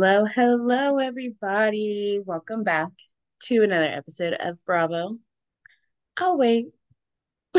[0.00, 2.20] Hello, hello, everybody.
[2.24, 2.86] Welcome back
[3.46, 5.16] to another episode of Bravo.
[6.20, 6.68] Oh, wait.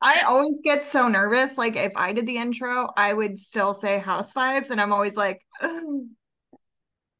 [0.00, 1.58] I always get so nervous.
[1.58, 5.14] Like if I did the intro, I would still say house vibes, and I'm always
[5.14, 5.82] like, "Ugh."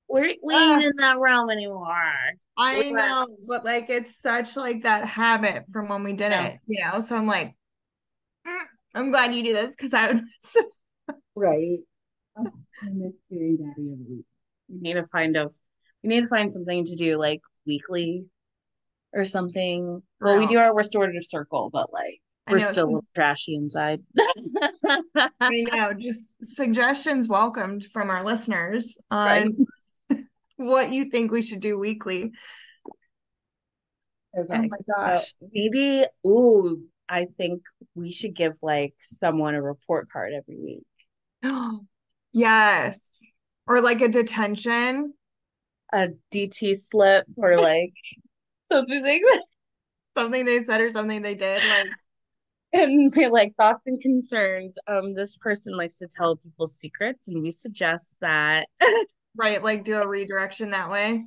[0.08, 1.94] We're, we ain't in that realm anymore.
[2.56, 3.32] I We're know, left.
[3.46, 6.46] but like it's such like that habit from when we did Yeah.
[6.46, 7.00] it, you know.
[7.00, 7.54] So I'm like,
[8.46, 8.64] "Mm,
[8.94, 10.24] I'm glad you do this because I would.
[11.34, 11.80] Right.
[12.82, 14.26] I Daddy of the Week.
[14.68, 15.48] We need to find a
[16.02, 18.26] we need to find something to do like weekly
[19.12, 20.02] or something.
[20.20, 20.48] Well, we oh.
[20.48, 24.00] do our restorative circle, but like we're still a little trashy inside.
[25.40, 25.92] I know.
[25.94, 29.56] Just suggestions welcomed from our listeners on
[30.10, 30.18] Right.
[30.56, 32.32] what you think we should do weekly.
[34.36, 34.58] Oh okay.
[34.58, 35.34] Oh my So gosh.
[35.52, 37.62] maybe, ooh, I think
[37.94, 40.86] we should give like someone a report card every week.
[42.32, 43.00] Yes.
[43.66, 45.14] Or like a detention.
[45.92, 47.92] A DT slip or like
[48.72, 49.42] something like that.
[50.16, 51.62] Something they said or something they did.
[51.68, 51.86] Like,
[52.74, 54.78] And be like thoughts and concerns.
[54.86, 58.68] Um, this person likes to tell people secrets, and we suggest that.
[59.36, 61.26] right, like do a redirection that way.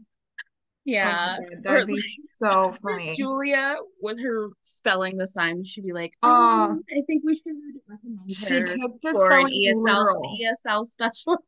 [0.86, 1.38] Yeah.
[1.39, 2.02] Oh God, Or that'd be
[2.36, 3.14] so funny.
[3.16, 6.30] Julia with her spelling the sign, she'd be like, Oh.
[6.31, 7.55] um, I think we should
[7.88, 10.22] recommend She her took the for an ESL.
[10.39, 11.41] ESL specialist.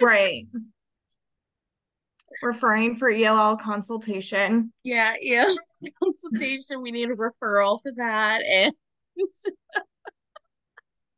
[0.00, 0.46] Right.
[2.42, 4.72] Referring for ELL consultation.
[4.82, 5.48] Yeah, yeah.
[6.02, 6.80] Consultation.
[6.82, 8.42] We need a referral for that.
[8.42, 8.72] And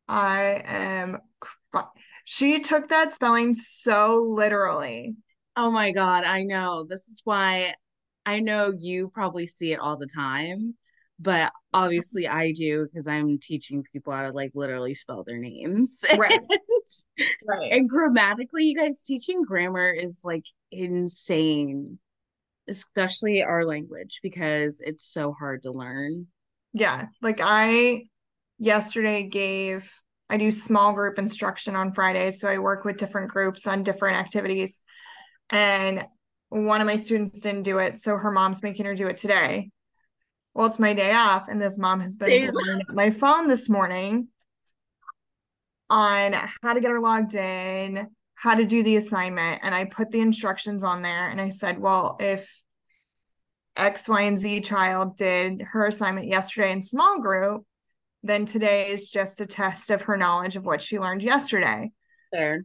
[0.08, 1.19] I am.
[1.41, 1.78] cr-
[2.24, 5.14] She took that spelling so literally.
[5.56, 6.84] Oh my God, I know.
[6.88, 7.75] This is why
[8.26, 10.75] I know you probably see it all the time,
[11.19, 16.04] but obviously I do because I'm teaching people how to like literally spell their names.
[16.16, 16.32] Right.
[16.32, 17.72] And, Right.
[17.72, 21.98] and grammatically, you guys teaching grammar is like insane,
[22.69, 26.26] especially our language because it's so hard to learn.
[26.72, 27.06] Yeah.
[27.22, 28.06] Like I
[28.59, 29.91] yesterday gave,
[30.28, 32.41] I do small group instruction on Fridays.
[32.41, 34.81] So I work with different groups on different activities.
[35.50, 36.06] And
[36.49, 38.00] one of my students didn't do it.
[38.00, 39.71] So her mom's making her do it today.
[40.55, 42.53] Well, it's my day off, and this mom has been
[42.88, 44.28] my phone this morning
[45.91, 48.06] on how to get her logged in,
[48.37, 49.60] how to do the assignment.
[49.65, 52.49] And I put the instructions on there and I said, well, if
[53.77, 57.65] X, Y, and Z child did her assignment yesterday in small group,
[58.22, 61.91] then today is just a test of her knowledge of what she learned yesterday.
[62.33, 62.65] There.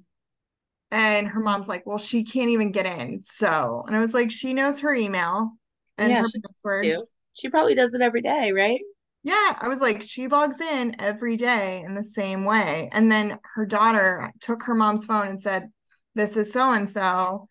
[0.91, 3.21] And her mom's like, well, she can't even get in.
[3.23, 5.51] So, and I was like, she knows her email
[5.97, 6.85] and Yeah, her she password.
[6.85, 7.05] do.
[7.33, 8.81] She probably does it every day, right?
[9.23, 12.89] Yeah, I was like, she logs in every day in the same way.
[12.91, 15.69] And then her daughter took her mom's phone and said,
[16.15, 17.47] This is so and so.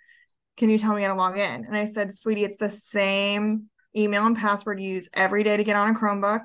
[0.56, 1.64] Can you tell me how to log in?
[1.66, 5.64] And I said, Sweetie, it's the same email and password you use every day to
[5.64, 6.40] get on a Chromebook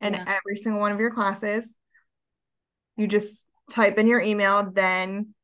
[0.00, 0.24] and Yeah.
[0.26, 1.74] every single one of your classes.
[2.96, 5.34] You just type in your email, then,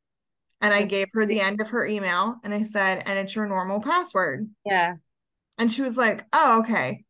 [0.60, 3.46] and I gave her the end of her email and I said, And it's your
[3.46, 4.48] normal password.
[4.64, 4.94] Yeah.
[5.58, 7.04] And she was like, Oh, okay.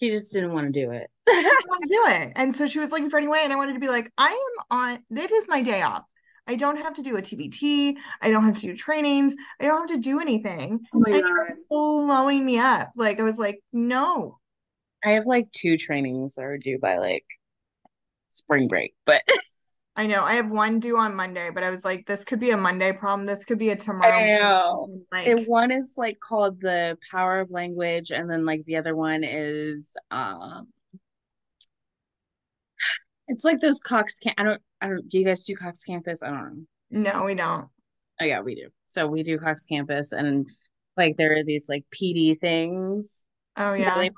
[0.00, 1.08] She just didn't want to do it.
[1.28, 2.32] I didn't want to do it.
[2.36, 3.40] And so she was looking for any way.
[3.44, 6.02] And I wanted to be like, I am on, it is my day off.
[6.46, 7.96] I don't have to do a TBT.
[8.20, 9.34] I don't have to do trainings.
[9.60, 10.80] I don't have to do anything.
[10.94, 12.90] Oh my And blowing me up.
[12.96, 14.38] Like, I was like, no.
[15.02, 17.24] I have like two trainings that are due by like
[18.28, 19.22] spring break, but
[19.96, 20.24] I know.
[20.24, 22.92] I have one due on Monday, but I was like, this could be a Monday
[22.92, 23.26] problem.
[23.26, 24.12] This could be a tomorrow.
[24.12, 24.88] I know.
[25.12, 28.96] Like, And one is like called the power of language, and then like the other
[28.96, 30.68] one is um
[33.28, 36.22] it's like those Cox camp I don't I don't do you guys do Cox campus?
[36.22, 37.12] I don't know.
[37.12, 37.68] no, we don't.
[38.20, 38.68] Oh yeah, we do.
[38.88, 40.48] So we do Cox campus and
[40.96, 43.24] like there are these like PD things.
[43.56, 44.08] Oh, yeah.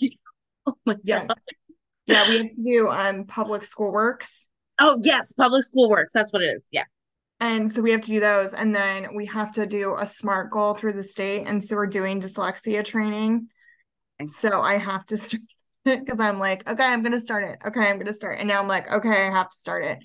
[0.66, 1.26] Oh my Yeah.
[1.26, 1.38] God.
[2.06, 2.28] Yeah.
[2.28, 4.46] We have to do um public school works.
[4.80, 6.12] Oh yes, public school works.
[6.12, 6.66] That's what it is.
[6.70, 6.84] Yeah.
[7.40, 8.52] And so we have to do those.
[8.52, 11.46] And then we have to do a SMART goal through the state.
[11.46, 13.48] And so we're doing dyslexia training.
[14.26, 15.42] So I have to start
[15.84, 17.58] because I'm like, okay, I'm going to start it.
[17.66, 18.38] Okay, I'm going to start.
[18.38, 19.98] And now I'm like, okay, I have to start it.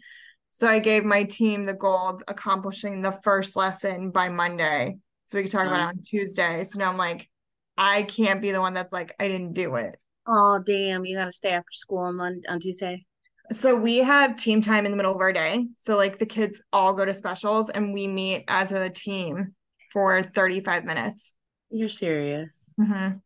[0.52, 4.98] So I gave my team the goal of accomplishing the first lesson by Monday.
[5.26, 6.64] So we could talk about it on Tuesday.
[6.64, 7.30] So now I'm like,
[7.78, 10.00] I can't be the one that's like, I didn't do it.
[10.26, 13.06] Oh damn, you gotta stay after school on Monday on Tuesday.
[13.52, 15.68] So we have team time in the middle of our day.
[15.78, 19.54] So like the kids all go to specials and we meet as a team
[19.94, 21.34] for 35 minutes.
[21.70, 22.70] You're serious.
[22.80, 23.22] Mhm.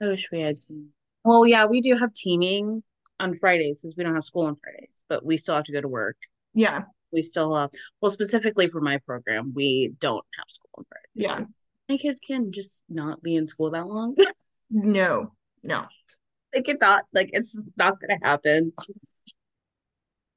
[0.00, 0.90] I wish we had team.
[1.24, 2.82] Well, yeah, we do have teaming
[3.20, 5.80] on Fridays because we don't have school on Fridays, but we still have to go
[5.80, 6.16] to work.
[6.54, 6.84] Yeah.
[7.10, 7.70] we still have
[8.02, 11.08] well specifically for my program we don't have school on Fridays.
[11.14, 11.42] Yeah.
[11.88, 14.14] My kids can just not be in school that long.
[14.70, 15.32] No,
[15.62, 15.86] no.
[16.52, 18.72] They cannot like it's just not gonna happen.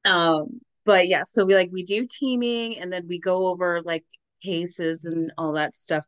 [0.06, 4.06] Um, but yeah, so we like we do teaming and then we go over like
[4.44, 6.06] cases and all that stuff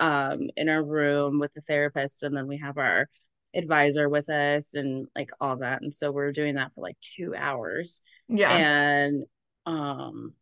[0.00, 3.08] um in our room with the therapist and then we have our
[3.54, 5.82] advisor with us and like all that.
[5.82, 8.00] And so we're doing that for like two hours.
[8.28, 8.54] Yeah.
[8.54, 9.24] And
[9.66, 10.34] um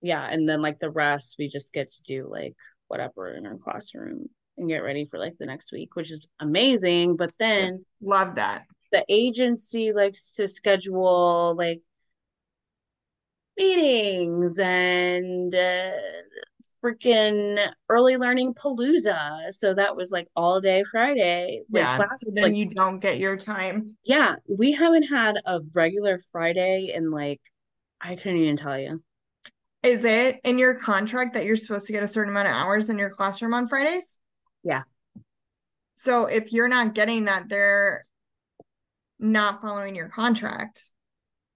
[0.00, 2.56] yeah, and then like the rest we just get to do like
[2.88, 7.16] whatever in our classroom and get ready for like the next week, which is amazing.
[7.16, 8.64] But then Love that.
[8.90, 11.80] the agency likes to schedule like
[13.58, 15.90] meetings and uh,
[16.82, 19.52] freaking early learning palooza.
[19.52, 21.62] So that was like all day Friday.
[21.70, 22.06] Like Yeah.
[22.18, 23.96] So then like you don't get your time.
[24.04, 27.40] yeah, we haven't had a regular Friday in like
[28.00, 29.02] I couldn't even tell you.
[29.82, 32.88] Is it in your contract that you're supposed to get a certain amount of hours
[32.90, 34.18] in your classroom on Fridays?
[34.62, 34.82] Yeah.
[35.94, 38.06] So if you're not getting that, they're
[39.18, 40.82] not following your contract.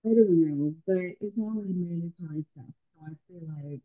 [0.05, 2.65] I don't know, but it's all like mandatory stuff.
[2.95, 3.81] So I feel like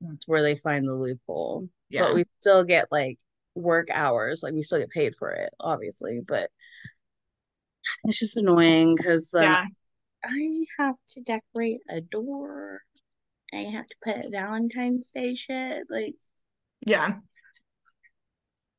[0.00, 1.68] that's where they find the loophole.
[1.90, 2.02] Yeah.
[2.04, 3.18] But we still get like
[3.54, 6.20] work hours, like we still get paid for it, obviously.
[6.26, 6.50] But
[8.04, 9.64] it's just annoying because then Yeah.
[10.24, 12.82] I have to decorate a door.
[13.52, 15.84] I have to put Valentine's Day shit.
[15.88, 16.16] Like,
[16.84, 17.18] Yeah.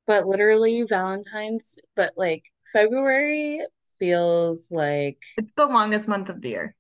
[0.10, 3.62] But literally Valentine's, but like February
[4.00, 6.76] feels like It's the longest month of the year.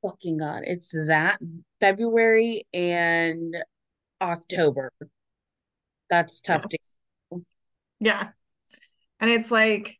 [0.00, 0.62] fucking God.
[0.64, 1.38] It's that
[1.80, 3.54] February and
[4.22, 4.90] October.
[6.08, 6.78] That's tough to
[8.00, 8.28] Yeah.
[9.20, 9.98] And it's like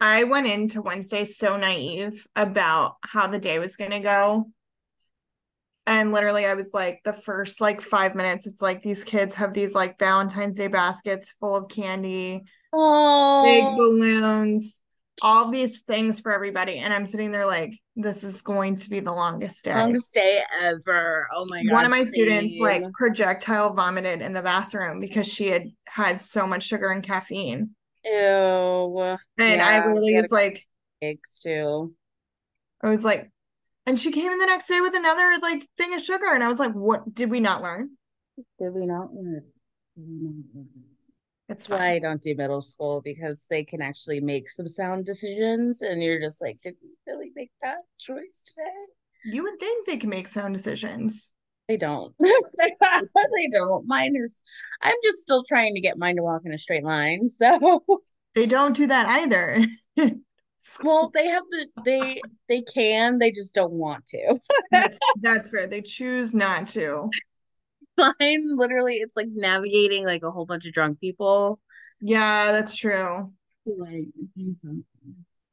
[0.00, 4.50] I went into Wednesday so naive about how the day was going to go.
[5.88, 9.54] And literally, I was like, the first like five minutes, it's like these kids have
[9.54, 12.44] these like Valentine's Day baskets full of candy, big
[12.74, 14.82] Oh, balloons,
[15.22, 16.76] all these things for everybody.
[16.78, 19.74] And I'm sitting there like, this is going to be the longest day.
[19.74, 21.26] longest day ever.
[21.34, 21.72] Oh my God.
[21.72, 26.46] One of my students like projectile vomited in the bathroom because she had had so
[26.46, 27.70] much sugar and caffeine.
[28.04, 29.16] Ew.
[29.38, 30.66] And I literally was like,
[31.00, 31.94] eggs too.
[32.82, 33.30] I was like,
[33.88, 36.26] and she came in the next day with another like thing of sugar.
[36.34, 37.92] And I was like, what did we not learn?
[38.58, 39.42] Did we not learn?
[39.96, 40.68] Did we not learn?
[41.48, 41.94] It's That's why.
[41.94, 46.20] I don't do middle school because they can actually make some sound decisions, and you're
[46.20, 48.68] just like, did we really make that choice today?
[49.24, 51.32] You would think they can make sound decisions.
[51.66, 52.14] They don't.
[52.20, 53.86] they don't.
[53.86, 54.28] Mine are.
[54.82, 57.26] I'm just still trying to get mine to walk in a straight line.
[57.28, 57.84] So,
[58.34, 59.64] They don't do that either.
[60.82, 63.18] well, they have the they they can.
[63.18, 64.38] They just don't want to.
[64.72, 65.66] That's, that's fair.
[65.66, 67.10] They choose not to.
[67.96, 71.58] Mine literally, it's like navigating like a whole bunch of drunk people.
[72.00, 73.32] Yeah, that's true.
[73.66, 74.06] Like.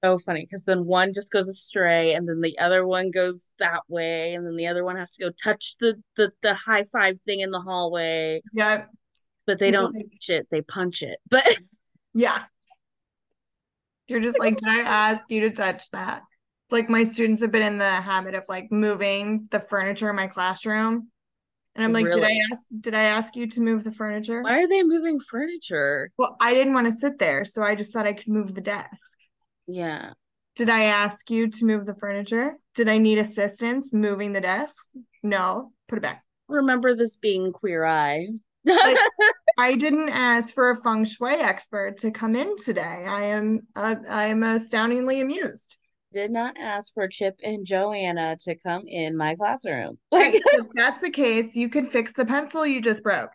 [0.04, 3.82] So funny because then one just goes astray, and then the other one goes that
[3.88, 7.20] way, and then the other one has to go touch the the the high five
[7.22, 8.86] thing in the hallway, Yeah.
[9.48, 11.18] but they don't Like, touch it; they punch it.
[11.28, 11.44] But
[12.14, 12.44] yeah.
[14.08, 16.22] You're just like, did I ask you to touch that?
[16.66, 20.16] It's like my students have been in the habit of like moving the furniture in
[20.16, 21.10] my classroom.
[21.76, 24.42] And I'm like, did I ask did I ask you to move the furniture?
[24.42, 26.10] why are they moving furniture?
[26.18, 28.62] Well, I didn't want to sit there, so I just thought I could move the
[28.62, 29.18] desk.
[29.68, 30.14] Yeah,
[30.56, 32.58] Did Did I ask you to move the furniture?
[32.76, 34.76] Did I need assistance moving the desk?
[35.22, 36.24] No, put it back.
[36.48, 38.28] remember this being Queer Eye.
[38.66, 38.98] Like,
[39.58, 42.82] I didn't ask for a feng shui expert to come in today.
[43.08, 45.78] I am uh, I am astoundingly amused.
[46.14, 49.98] Did not ask for Chip and Joanna to come in my classroom.
[50.12, 53.32] Like If that's the case, you could fix the pencil you just broke.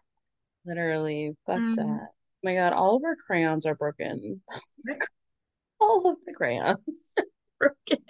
[0.64, 1.76] literally, fuck Mhm.
[1.76, 1.84] that.
[1.84, 2.08] Oh
[2.42, 4.40] my God, all of our crayons are broken.
[5.80, 7.14] all of the crayons
[7.58, 8.04] broken.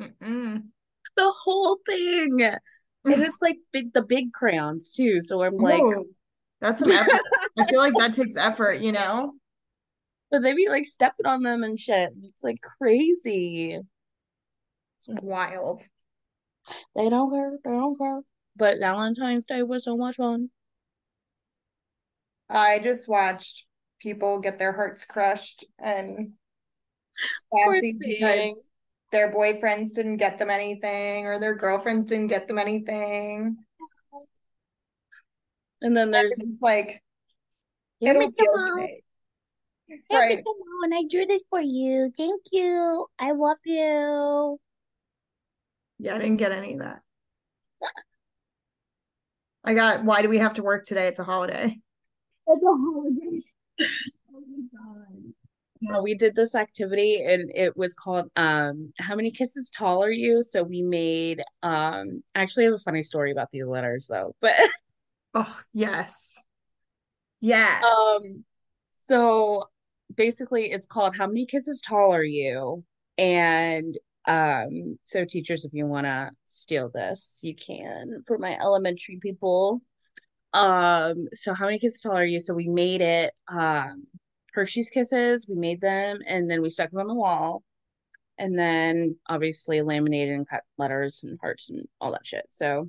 [0.00, 0.64] Mm-mm.
[1.16, 2.40] The whole thing.
[3.04, 5.20] And it's like big the big crayons too.
[5.20, 6.06] So I'm like, Ooh,
[6.60, 7.20] that's some effort.
[7.58, 9.34] I feel like that takes effort, you know?
[10.32, 12.10] but they be like stepping on them and shit.
[12.24, 13.74] It's like crazy.
[13.74, 15.82] It's wild.
[16.96, 17.52] They don't care.
[17.62, 18.22] They don't care.
[18.56, 20.48] But Valentine's Day was so much fun.
[22.48, 23.66] I just watched
[24.00, 26.32] people get their hearts crushed and
[27.54, 27.98] sassy thing.
[28.00, 28.64] because
[29.12, 33.58] their boyfriends didn't get them anything or their girlfriends didn't get them anything.
[35.82, 37.02] And then there's it's just like
[38.00, 39.02] Here it'll me be some okay.
[39.86, 40.38] Here Right.
[40.38, 42.10] me some I drew this for you.
[42.16, 43.06] Thank you.
[43.18, 44.58] I love you.
[45.98, 47.00] Yeah, I didn't get any of that.
[49.64, 51.06] I got why do we have to work today?
[51.06, 51.78] It's a holiday.
[52.46, 53.42] It's a holiday.
[55.84, 60.12] No, we did this activity and it was called um How many kisses tall are
[60.12, 60.40] you?
[60.40, 64.54] So we made um I actually have a funny story about these letters though, but
[65.34, 66.40] Oh, yes.
[67.40, 67.84] Yes.
[67.84, 68.44] um
[68.90, 69.64] so
[70.14, 72.84] basically it's called How many kisses tall are you?
[73.18, 73.98] And
[74.28, 79.82] um so teachers if you want to steal this, you can for my elementary people.
[80.54, 82.38] Um, so how many kisses tall are you?
[82.38, 84.06] So we made it um
[84.52, 85.48] Hershey's Kisses.
[85.48, 87.62] We made them and then we stuck them on the wall.
[88.38, 92.46] And then obviously laminated and cut letters and hearts and all that shit.
[92.50, 92.88] So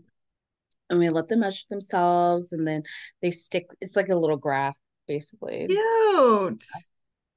[0.90, 2.84] and we let them measure themselves and then
[3.22, 4.78] they stick it's like a little graph
[5.08, 5.68] basically.
[5.68, 6.66] Cute.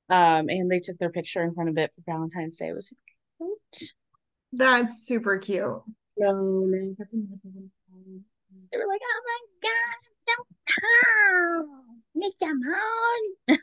[0.08, 2.68] Um and they took their picture in front of it for Valentine's Day.
[2.68, 2.92] It was
[3.38, 3.92] cute.
[4.52, 5.82] That's super cute.
[6.16, 6.26] They
[8.78, 10.32] were like, oh my God, I'm so
[10.68, 11.85] tall.
[12.16, 12.52] Mr.
[12.54, 13.58] Moon.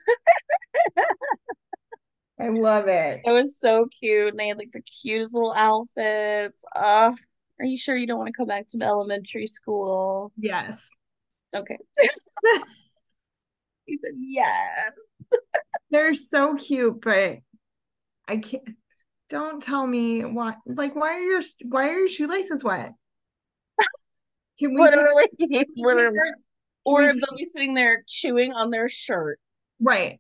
[2.40, 3.22] I love it.
[3.26, 4.30] It was so cute.
[4.30, 6.66] And they had like the cutest little outfits.
[6.76, 7.14] Uh,
[7.60, 10.32] are you sure you don't want to come back to elementary school?
[10.38, 10.90] Yes.
[11.56, 11.78] Okay.
[13.86, 14.94] he said, yes.
[15.92, 17.38] They're so cute, but
[18.28, 18.64] I can't.
[19.30, 20.56] Don't tell me why.
[20.66, 22.94] Like, why are your why are your shoelaces wet?
[24.60, 25.26] Can we literally,
[25.76, 26.20] literally,
[26.86, 29.40] or we, they'll be sitting there chewing on their shirt.
[29.80, 30.20] Right.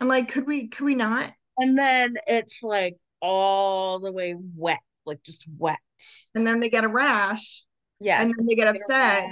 [0.00, 0.68] I'm like, could we?
[0.68, 1.32] Could we not?
[1.58, 5.78] And then it's like all the way wet, like just wet.
[6.34, 7.64] And then they get a rash.
[7.98, 8.22] Yes.
[8.22, 9.28] And then they get upset.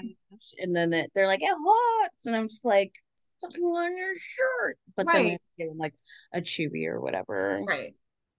[0.59, 2.27] And then it, they're like, it hurts.
[2.27, 2.93] And I'm just like,
[3.39, 4.79] something on your shirt.
[4.97, 5.41] But right.
[5.59, 5.95] then like
[6.35, 7.63] a chewy or whatever.
[7.67, 7.95] Right.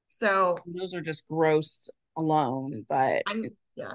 [0.07, 2.85] So those are just gross alone.
[2.87, 3.45] But I'm,
[3.75, 3.93] yeah.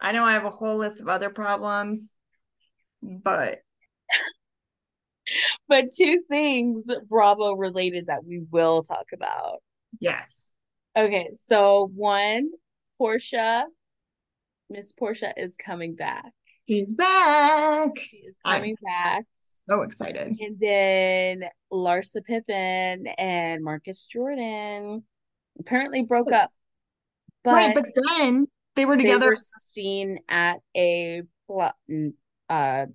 [0.00, 2.12] I know I have a whole list of other problems,
[3.22, 3.58] but
[5.68, 9.62] but two things Bravo related that we will talk about.
[10.00, 10.54] Yes.
[10.96, 12.50] Okay, so one,
[13.00, 13.64] Porsha
[14.68, 16.32] Miss Porsha is coming back.
[16.68, 17.90] She's back.
[17.96, 19.24] She is coming I'm back.
[19.42, 20.36] So excited.
[20.40, 25.04] And then Larsa Pippen and Marcus Jordan
[25.58, 26.50] apparently broke up.
[27.44, 29.20] But right, but then they were together.
[29.20, 31.22] They were seen at a
[32.48, 32.86] uh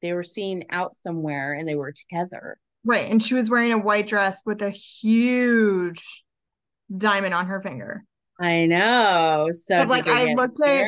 [0.00, 2.58] they were seen out somewhere and they were together.
[2.84, 3.10] Right.
[3.10, 6.24] And she was wearing a white dress with a huge
[6.96, 8.04] diamond on her finger.
[8.40, 9.48] I know.
[9.52, 10.84] So but like I looked at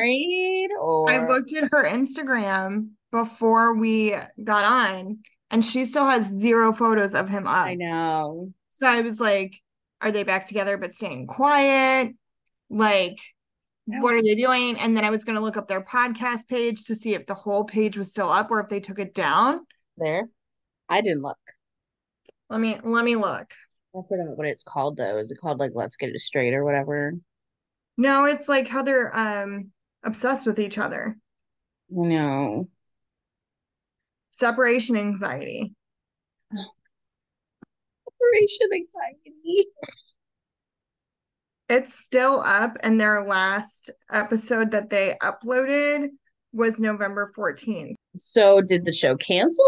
[0.79, 1.11] or...
[1.11, 5.19] I looked at her Instagram before we got on
[5.49, 7.65] and she still has zero photos of him up.
[7.65, 8.53] I know.
[8.69, 9.59] So I was like,
[9.99, 12.13] are they back together but staying quiet?
[12.69, 13.19] Like
[13.85, 14.77] what are they doing?
[14.77, 17.33] And then I was going to look up their podcast page to see if the
[17.33, 19.65] whole page was still up or if they took it down.
[19.97, 20.29] There,
[20.87, 21.37] I didn't look.
[22.49, 23.53] Let me let me look.
[23.95, 25.17] I forgot what it's called though.
[25.17, 27.13] Is it called like Let's Get It Straight or whatever?
[27.97, 29.71] No, it's like how they're um
[30.03, 31.17] obsessed with each other.
[31.89, 32.67] No.
[34.31, 35.73] Separation anxiety.
[38.05, 39.67] Separation anxiety.
[41.71, 46.09] It's still up, and their last episode that they uploaded
[46.51, 47.93] was November 14th.
[48.17, 49.63] So, did the show cancel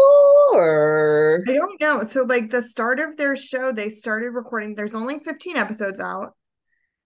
[0.52, 1.42] or?
[1.48, 2.02] I don't know.
[2.02, 6.34] So, like the start of their show, they started recording, there's only 15 episodes out,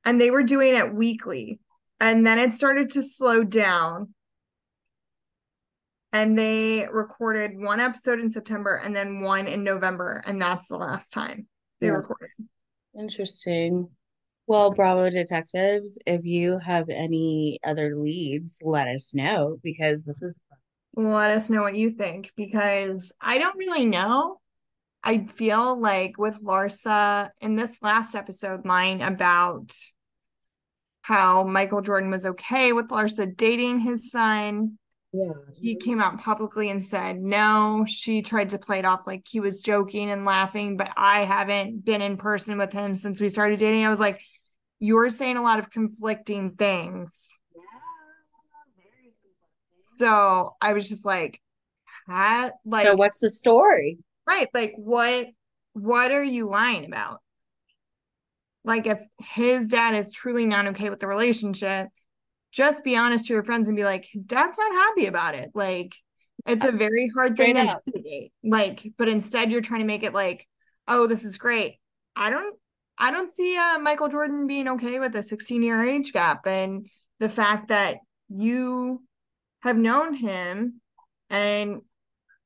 [0.05, 1.61] and they were doing it weekly.
[2.01, 4.15] And then it started to slow down.
[6.13, 10.25] And they recorded one episode in September and then one in November.
[10.27, 11.47] And that's the last time
[11.81, 11.93] they yeah.
[11.93, 12.31] recorded.
[12.99, 13.91] Interesting.
[14.49, 20.41] Well, Bravo detectives, if you have any other leads, let us know because this is.
[20.97, 24.41] Let us know what you think because I don't really know.
[25.05, 29.77] I feel like with Larsa in this last episode line about
[31.03, 34.79] how Michael Jordan was okay with Larsa dating his son.
[35.13, 35.33] Yeah.
[35.55, 39.41] He came out publicly and said, no, she tried to play it off like he
[39.41, 43.59] was joking and laughing, but I haven't been in person with him since we started
[43.59, 43.85] dating.
[43.85, 44.23] I was like,
[44.81, 47.39] you're saying a lot of conflicting things.
[47.55, 47.63] Yeah,
[49.75, 51.41] so I was just like,
[52.07, 53.99] "Hat like so what's the story?
[54.27, 54.49] Right.
[54.55, 55.27] Like what
[55.73, 57.21] what are you lying about?
[58.65, 61.89] Like if his dad is truly not okay with the relationship,
[62.53, 65.51] just be honest to your friends and be like, his dad's not happy about it.
[65.55, 65.95] Like
[66.47, 68.33] it's a very hard thing to navigate.
[68.45, 70.47] Like, but instead you're trying to make it like,
[70.87, 71.77] oh, this is great.
[72.15, 72.57] I don't
[72.99, 76.47] I don't see uh, Michael Jordan being okay with a 16 year age gap.
[76.47, 76.87] And
[77.21, 79.03] the fact that you
[79.63, 80.81] have known him
[81.31, 81.83] and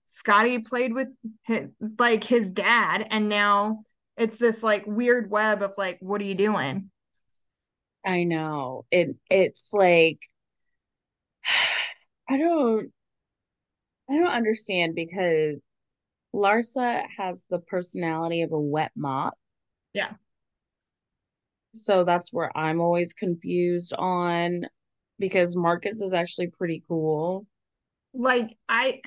[0.07, 1.09] Scottie played with
[1.47, 1.69] his,
[1.99, 3.85] like his dad and now
[4.17, 6.91] it's this like weird web of like what are you doing?
[8.05, 8.85] I know.
[8.91, 10.21] It it's like
[12.29, 12.93] I don't
[14.11, 15.57] I don't understand because
[16.35, 19.39] Larsa has the personality of a wet mop.
[19.95, 20.13] Yeah.
[21.75, 24.67] So that's where I'm always confused on
[25.19, 27.47] because Marcus is actually pretty cool.
[28.15, 29.01] Like I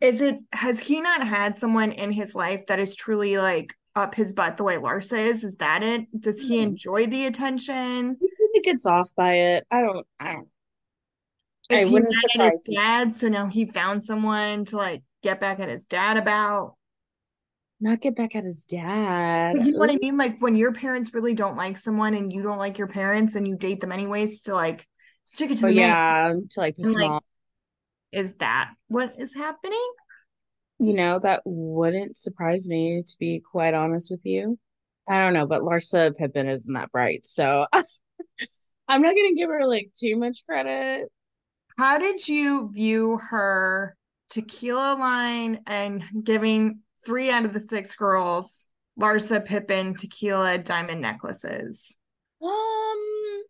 [0.00, 4.14] is it has he not had someone in his life that is truly like up
[4.14, 5.44] his butt the way Larsa is?
[5.44, 6.06] Is that it?
[6.20, 6.62] Does he Hmm.
[6.62, 8.16] enjoy the attention?
[8.52, 9.66] He gets off by it.
[9.70, 10.48] I don't I don't
[11.70, 13.14] I Is he mad at his dad?
[13.14, 16.76] So now he found someone to like get back at his dad about.
[17.80, 19.56] Not get back at his dad.
[19.56, 20.16] But you know what I mean?
[20.16, 23.46] Like when your parents really don't like someone and you don't like your parents and
[23.46, 24.86] you date them anyways to like
[25.24, 25.90] stick it to Oh the man.
[25.90, 27.22] yeah, to like And like,
[28.12, 29.86] is that what is happening?
[30.78, 34.58] You know, that wouldn't surprise me, to be quite honest with you.
[35.08, 39.66] I don't know, but Larsa Pippen isn't that bright, so I'm not gonna give her
[39.66, 41.10] like too much credit.
[41.78, 43.96] How did you view her
[44.30, 48.70] tequila line and giving three out of the six girls
[49.00, 51.98] Larsa Pippen tequila diamond necklaces?
[52.42, 53.42] Um,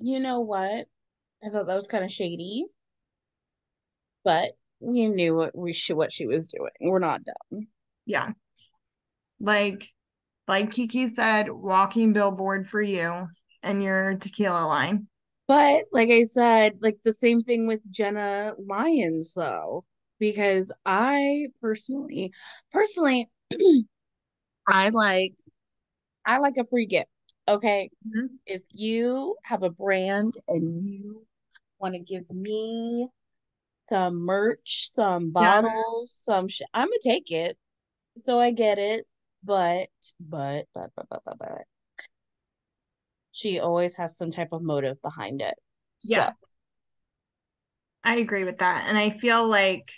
[0.00, 0.86] you know what?
[1.44, 2.66] I thought that was kind of shady,
[4.24, 6.70] but we knew what we should what she was doing.
[6.80, 7.66] We're not dumb.
[8.06, 8.30] Yeah.
[9.40, 9.90] Like
[10.46, 13.28] like Kiki said, walking billboard for you
[13.62, 15.08] and your tequila line.
[15.46, 19.84] But like I said, like the same thing with Jenna Lyons though,
[20.18, 22.32] because I personally,
[22.72, 23.30] personally,
[24.68, 25.34] I like
[26.26, 27.10] I like a free gift.
[27.48, 27.90] Okay.
[28.06, 28.38] Mhm.
[28.46, 31.26] If you have a brand and you
[31.78, 33.08] want to give me
[33.88, 35.60] some merch, some Yeah.
[35.62, 37.58] bottles, some shit, I'm gonna take it.
[38.18, 39.06] So I get it.
[39.42, 41.62] But, but, but, but, but, but, but,
[43.32, 45.54] she always has some type of motive behind it.
[45.98, 46.30] So, Yeah.
[48.02, 48.86] I agree with that.
[48.86, 49.90] And I feel like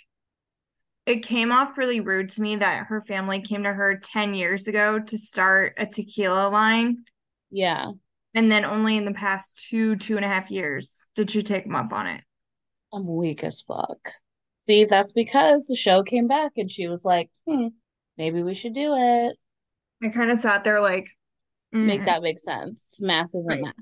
[1.07, 4.67] it came off really rude to me that her family came to her 10 years
[4.67, 7.05] ago to start a tequila line.
[7.49, 7.91] yeah,
[8.33, 11.63] And then only in the past two, two and a half years did she take
[11.63, 12.21] them up on it.
[12.93, 14.11] I'm weak as fuck.
[14.59, 17.67] See, that's because the show came back and she was like, hmm,
[18.17, 19.37] maybe we should do it.
[20.03, 21.07] I kind of sat there like,
[21.71, 22.99] Make mm, that make sense.
[23.01, 23.61] Math isn't right.
[23.61, 23.73] math.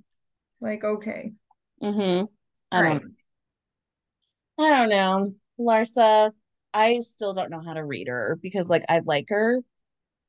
[0.61, 1.33] Like, okay.
[1.81, 2.25] Mm-hmm.
[2.71, 3.01] I don't right.
[4.57, 5.33] I don't know.
[5.59, 6.31] Larsa,
[6.75, 9.61] I still don't know how to read her because like I like her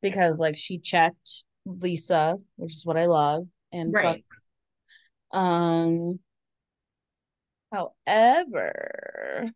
[0.02, 4.24] because like she checked Lisa, which is what I love, and fuck Right.
[5.32, 6.20] um
[7.72, 9.50] however,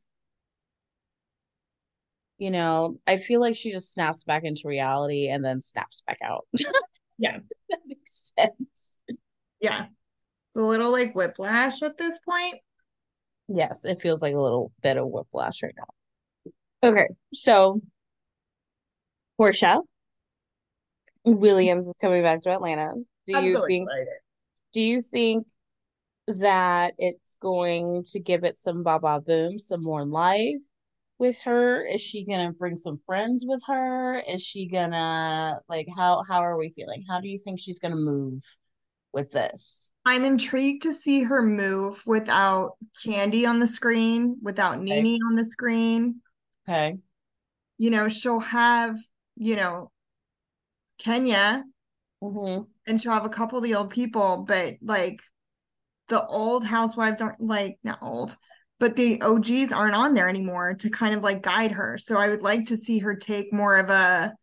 [2.38, 6.18] you know, I feel like she just snaps back into reality and then snaps back
[6.24, 6.46] out.
[7.18, 7.40] Yeah.
[7.68, 9.03] that makes sense.
[9.61, 9.88] Yeah.
[10.48, 12.57] It's a little like whiplash at this point.
[13.48, 15.85] Yes, it feels like a little bit of whiplash right now.
[16.82, 17.80] Okay, so
[19.38, 19.82] Porsha
[21.24, 22.94] Williams is coming back to Atlanta.
[23.26, 24.08] Do I'm you so think excited.
[24.72, 25.46] do you think
[26.26, 30.56] that it's going to give it some Baba Boom, some more life
[31.18, 31.84] with her?
[31.84, 34.20] Is she gonna bring some friends with her?
[34.20, 37.04] Is she gonna like how how are we feeling?
[37.08, 38.42] How do you think she's gonna move
[39.12, 39.92] with this?
[40.06, 45.02] I'm intrigued to see her move without Kandi on the screen, without Okay.
[45.02, 46.22] Nene on the screen.
[46.68, 46.98] Okay.
[47.78, 48.96] You know, she'll have,
[49.36, 49.90] you know,
[50.98, 51.64] Kenya
[52.22, 52.64] Mm-hmm.
[52.86, 55.22] and she'll have a couple of the old people, but like
[56.08, 58.36] the old housewives aren't like not old,
[58.78, 61.96] but the OGs aren't on there anymore to kind of like guide her.
[61.96, 64.34] So I would like to see her take more of a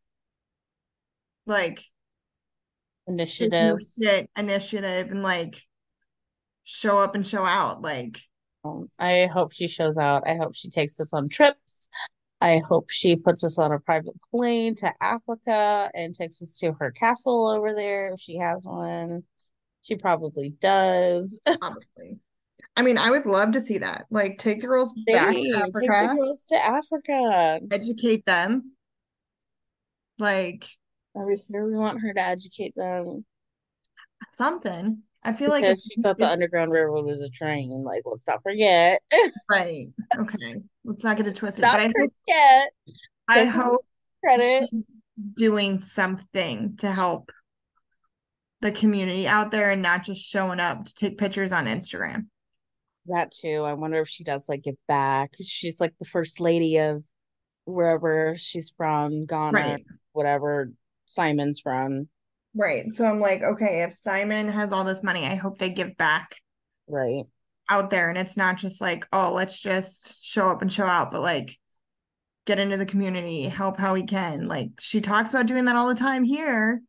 [1.45, 1.83] like
[3.07, 3.77] Initiative.
[3.79, 5.61] shit initiative and like
[6.63, 7.81] show up and show out.
[7.81, 8.19] Like
[8.63, 10.27] Um, I hope she shows out.
[10.27, 11.89] I hope she takes us on trips.
[12.39, 16.73] I hope she puts us on a private plane to Africa and takes us to
[16.73, 19.23] her castle over there if she has one.
[19.81, 21.33] She probably does.
[21.59, 22.19] probably.
[22.75, 24.05] I mean, I would love to see that.
[24.11, 25.43] Like take the girls back to Same.
[25.43, 27.59] Take the Africa, girls to Africa.
[27.71, 28.73] educate them.
[30.19, 30.65] Like
[31.15, 33.25] Are we sure we want her to educate them?
[34.37, 35.01] something.
[35.27, 37.83] I feel like if, Because she thought the Underground Railroad was a train.
[37.83, 39.01] Like, let's not forget.
[39.49, 39.87] right.
[40.17, 40.55] Okay.
[40.85, 41.63] Let's not get it twisted.
[41.63, 42.71] Not But I hope forget.
[43.27, 43.85] I hope
[44.23, 44.69] credit.
[44.71, 44.85] she's
[45.35, 47.29] doing something to help
[48.61, 52.27] the community out there and not just showing up to take pictures on Instagram.
[53.07, 53.63] That too.
[53.65, 55.33] I wonder if she does like give back.
[55.41, 57.03] She's like the first lady of
[57.65, 59.85] wherever she's from, Ghana, Right.
[60.13, 60.71] whatever
[61.05, 62.07] Simon's from.
[62.57, 62.91] Right.
[62.93, 66.35] So I'm like, okay, if Simon has all this money, I hope they give back
[66.87, 67.27] Right.
[67.69, 71.11] out there and it's not just like, oh, let's just show up and show out,
[71.11, 71.57] but like
[72.45, 74.47] get into the community, help how we can.
[74.47, 76.81] Like she talks about doing that all the time here.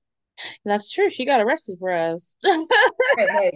[0.65, 1.11] That's true.
[1.11, 2.35] She got arrested for us.
[3.17, 3.55] Right, like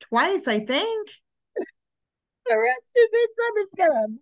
[0.00, 1.08] twice, I think.
[2.50, 4.18] arrested bitch his gun.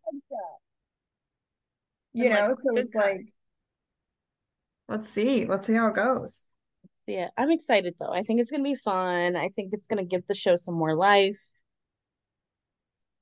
[2.12, 3.02] You And, like, know, so it's time.
[3.02, 3.26] like
[4.88, 5.46] let's see.
[5.46, 6.44] Let's see how it goes.
[7.06, 8.12] Yeah, I'm excited though.
[8.12, 9.36] I think it's gonna be fun.
[9.36, 11.40] I think it's gonna give the show some more life.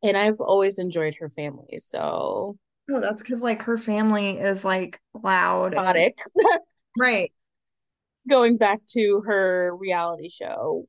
[0.02, 2.56] And I've always enjoyed her family, so
[2.90, 5.74] Oh, that's because like her family is like loud.
[5.74, 6.18] and- chaotic.
[6.98, 7.32] Right.
[8.28, 10.86] Going back to her reality show,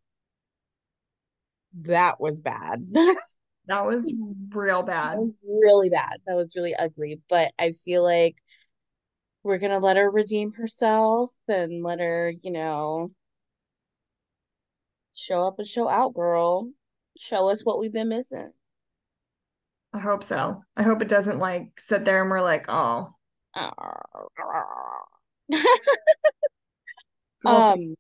[1.82, 2.86] that was bad.
[3.67, 4.12] That was
[4.53, 5.17] real bad.
[5.19, 6.17] was really bad.
[6.27, 7.21] That was really ugly.
[7.29, 8.36] But I feel like
[9.43, 13.12] we're gonna let her redeem herself and let her, you know,
[15.15, 16.71] show up and show out, girl.
[17.17, 18.51] Show us what we've been missing.
[19.93, 20.63] I hope so.
[20.75, 23.10] I hope it doesn't like sit there and we're like, oh.
[27.41, 27.95] So we'll see.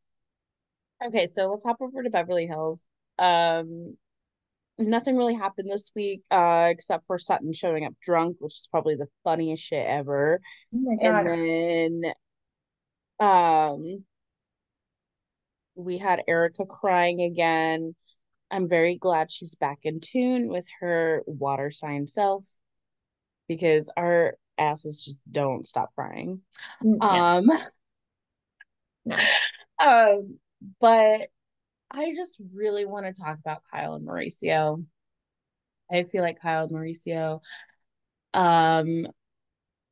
[1.01, 2.81] Um, okay, so let's hop over to Beverly Hills.
[3.19, 3.97] Um,
[4.77, 8.95] nothing really happened this week, uh, except for Sutton showing up drunk, which is probably
[8.95, 10.41] the funniest shit ever.
[10.73, 12.13] Oh And then,
[13.19, 14.03] um,
[15.75, 17.95] we had Erika crying again.
[18.51, 22.45] I'm very glad she's back in tune with her water sign self
[23.47, 26.41] because our asses just don't stop crying.
[26.83, 27.35] Mm, Yeah.
[27.37, 27.47] Um,
[29.05, 29.17] No.
[29.85, 30.39] um,
[30.79, 31.29] but
[31.93, 34.83] I just really want to talk about Kyle and Mauricio.
[35.91, 37.41] I feel like Kyle and Mauricio,
[38.33, 39.07] um,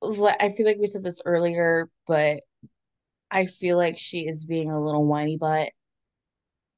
[0.03, 2.41] I feel like we said this earlier, but
[3.31, 5.71] I feel like she is being a little whiny butt.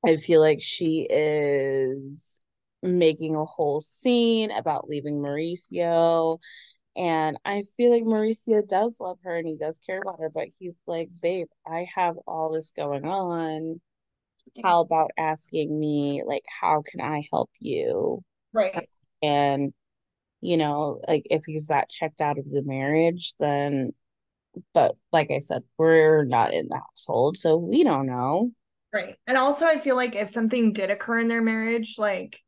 [0.05, 2.39] I feel like she is
[2.81, 6.39] making a whole scene about leaving Mauricio.
[6.95, 10.49] And I feel like Mauricio does love her and he does care about her, but
[10.59, 13.81] he's like, babe, I have all this going on.
[14.61, 18.23] How about asking me, like, how can I help you?
[18.51, 18.89] Right.
[19.21, 19.73] And,
[20.41, 23.93] you know, like if he's that checked out of the marriage, then,
[24.73, 28.51] but like I said, we're not in the household, so we don't know
[28.93, 29.15] Right.
[29.25, 32.39] And also I feel like if something did occur in their marriage, like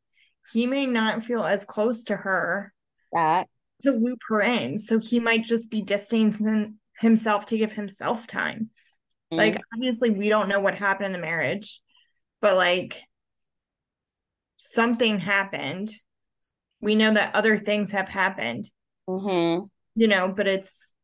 [0.52, 2.72] he may not feel as close to her
[3.12, 3.48] that.
[3.82, 4.78] to loop her in.
[4.78, 8.70] So he might just be distancing himself to give himself time.
[9.32, 9.60] Like mm.
[9.74, 11.80] obviously we don't know what happened in the marriage,
[12.40, 13.02] but like
[14.58, 15.90] something happened.
[16.80, 18.68] We know that other things have happened,
[19.08, 19.64] Mm-hmm.
[19.94, 20.94] you know, but it's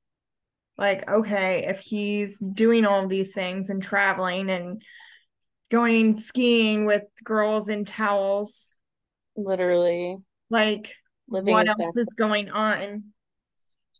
[0.77, 4.83] like okay, if he's doing all these things and traveling and
[5.71, 8.75] going skiing with girls in towels,
[9.37, 10.16] Literally
[10.51, 10.92] like
[11.29, 11.97] living what else best.
[11.97, 13.05] is going on?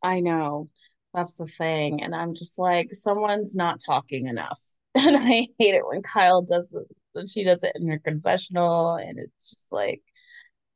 [0.03, 0.69] I know.
[1.15, 2.03] That's the thing.
[2.03, 4.61] And I'm just like, someone's not talking enough.
[4.95, 6.93] And I hate it when Kyle does this.
[7.15, 8.95] And she does it in her confessional.
[8.97, 10.03] And it's just like,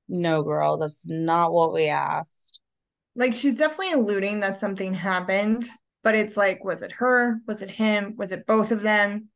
[0.08, 2.60] no, girl, that's not what we asked.
[3.14, 5.66] Like she's definitely alluding that something happened,
[6.02, 7.40] but it's like, was it her?
[7.46, 8.14] Was it him?
[8.16, 9.28] Was it both of them?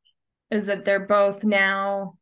[0.51, 2.19] Is that they're both now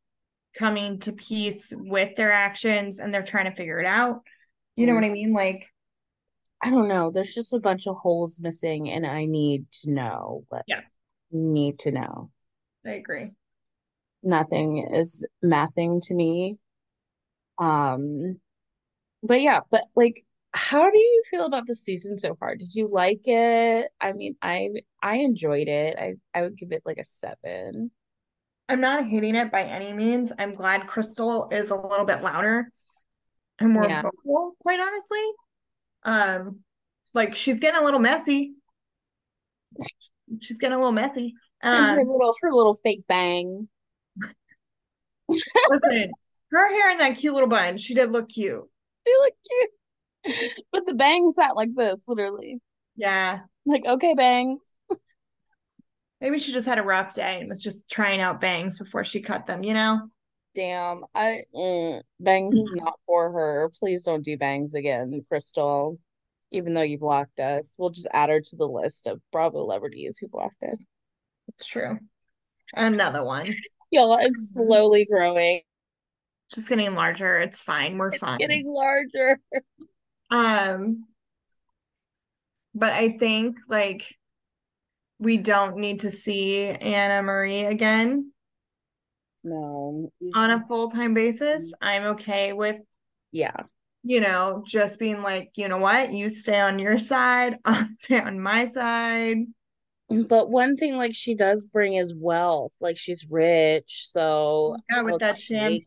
[0.57, 4.23] coming to peace with their actions and they're trying to figure it out?
[4.77, 4.97] You know Mm.
[4.97, 5.33] what I mean?
[5.33, 5.67] Like,
[6.63, 7.11] I don't know.
[7.11, 10.45] There's just a bunch of holes missing, and I need to know.
[10.51, 10.83] But Yeah.
[11.31, 12.31] need to know.
[12.85, 13.33] I agree.
[14.23, 16.59] Nothing is mathing to me.
[17.59, 18.41] Um,
[19.23, 22.57] but yeah, but like, how do you feel about the season so far?
[22.57, 23.91] Did you like it?
[24.01, 24.71] I mean, I
[25.03, 25.99] I enjoyed it.
[25.99, 27.91] I I would give it like a seven.
[28.69, 30.33] I'm not hating it by any means.
[30.39, 32.71] I'm glad Crystal is a little bit louder
[33.61, 34.03] and more Yeah.
[34.03, 35.25] vocal, quite honestly.
[36.05, 36.61] Um,
[37.15, 38.55] like she's getting a little messy.
[40.41, 41.35] She's getting a little messy.
[41.73, 43.69] And her Um, little her little fake bang.
[45.29, 46.13] Listen,
[46.51, 48.65] her hair in that cute little bun, she did look cute.
[49.07, 50.53] She look cute.
[50.73, 52.61] But the bangs sat like this, literally.
[52.97, 53.41] Yeah.
[53.65, 54.61] Like, okay, bangs.
[56.21, 59.21] Maybe she just had a rough day and was just trying out bangs before she
[59.21, 60.09] cut them, you know?
[60.55, 61.05] Damn.
[61.15, 63.71] I mm, bangs is not for her.
[63.79, 65.99] Please don't do bangs again, Crystal.
[66.51, 70.19] Even though you blocked us, we'll just add her to the list of Bravo celebrities
[70.19, 70.83] who blocked us.
[71.49, 71.99] It's true.
[72.75, 73.55] Another one.
[73.91, 75.61] Y'all, it's slowly growing.
[76.55, 77.39] Just getting larger.
[77.39, 77.97] It's fine.
[77.99, 78.39] We're It's fine.
[78.39, 79.39] getting larger.
[80.31, 81.07] Um,
[82.75, 84.15] but I think like
[85.19, 88.33] we don't need to see Annemarie again
[89.43, 90.13] No.
[90.35, 91.73] on a full-time basis.
[91.81, 92.77] I'm okay with,
[93.33, 93.57] Yeah.
[94.05, 98.21] you know, just being like, you know what, you stay on your side, I'll stay
[98.21, 99.39] on my side.
[100.11, 102.73] But one thing like she does bring is wealth.
[102.81, 105.81] Like she's rich, so Yeah, with I'll that champagne.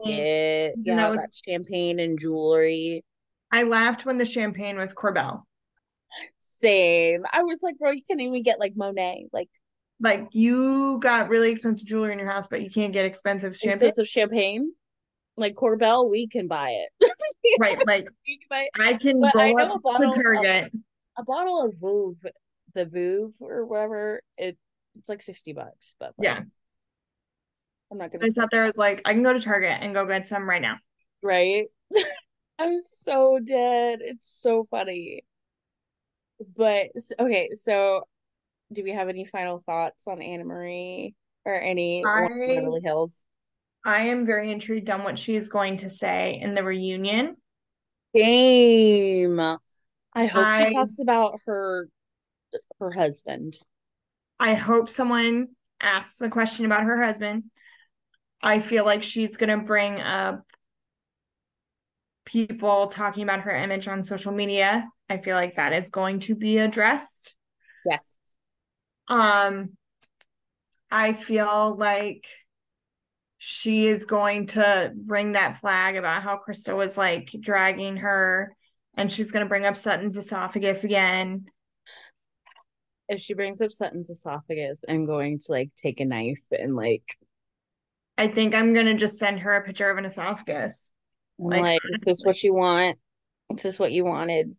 [0.84, 3.03] Yeah, that was that champagne and jewelry.
[3.51, 5.43] I laughed when the champagne was Korbel.
[6.39, 7.25] Same.
[7.34, 9.49] I was like, bro, you can't even get like Moët, like
[9.99, 13.88] Like you got really expensive jewelry in your house, but you can't get expensive champagne.
[13.88, 14.71] expensive champagne.
[15.36, 17.07] Like Korbel, we can buy it.
[17.60, 18.07] Right, like
[18.51, 18.69] buy it.
[18.79, 20.71] I can But I roll a up to of Target.
[21.17, 22.31] a bottle of Veuve,
[22.73, 24.57] the Veuve or whatever, it
[24.97, 26.43] it's like 60 bucks, but like, Yeah.
[27.91, 29.93] I'm not gonna I sat there, I was like, I can go to Target and
[29.93, 30.77] go get some right now.
[31.21, 31.67] right?
[32.60, 33.99] I'm so dead.
[34.01, 35.23] It's so funny.
[36.55, 38.07] But okay, so
[38.71, 43.23] do we have any final thoughts on Anna Marie or any I Beverly Hills?
[43.86, 47.38] I am very intrigued on what she's going to say in the reunion.
[48.13, 49.39] Game.
[50.13, 51.88] I hope she talks about her
[52.79, 53.55] her husband.
[54.39, 57.45] I hope someone asks a question about her husband.
[58.41, 60.45] I feel like she's gonna bring up
[62.25, 64.87] people talking about her image on social media.
[65.09, 67.35] I feel like that is going to be addressed.
[67.85, 68.17] Yes.
[69.07, 69.71] Um,
[70.89, 72.25] I feel like
[73.37, 78.55] she is going to bring that flag about how Krista was like dragging her,
[78.95, 81.45] and she's going to bring up Sutton's esophagus again.
[83.12, 87.04] If she brings up Sutton's esophagus, I'm going to like take a knife and like
[88.17, 90.88] I think I'm going to just send her a picture of an esophagus.
[91.38, 92.97] I'm Like, like, is this what you want?
[93.50, 94.56] Is this what you wanted?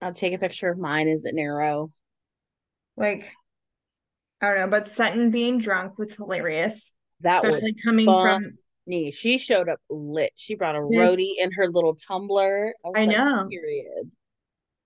[0.00, 1.06] I'll take a picture of mine.
[1.06, 1.92] Is it narrow?
[2.96, 3.24] Like,
[4.40, 8.52] I don't know, but Sutton being drunk was hilarious, That was coming from
[9.12, 10.32] She showed up lit.
[10.36, 12.72] She brought a This- roadie in her little tumbler.
[12.86, 13.46] I I like, know.
[13.50, 14.10] period.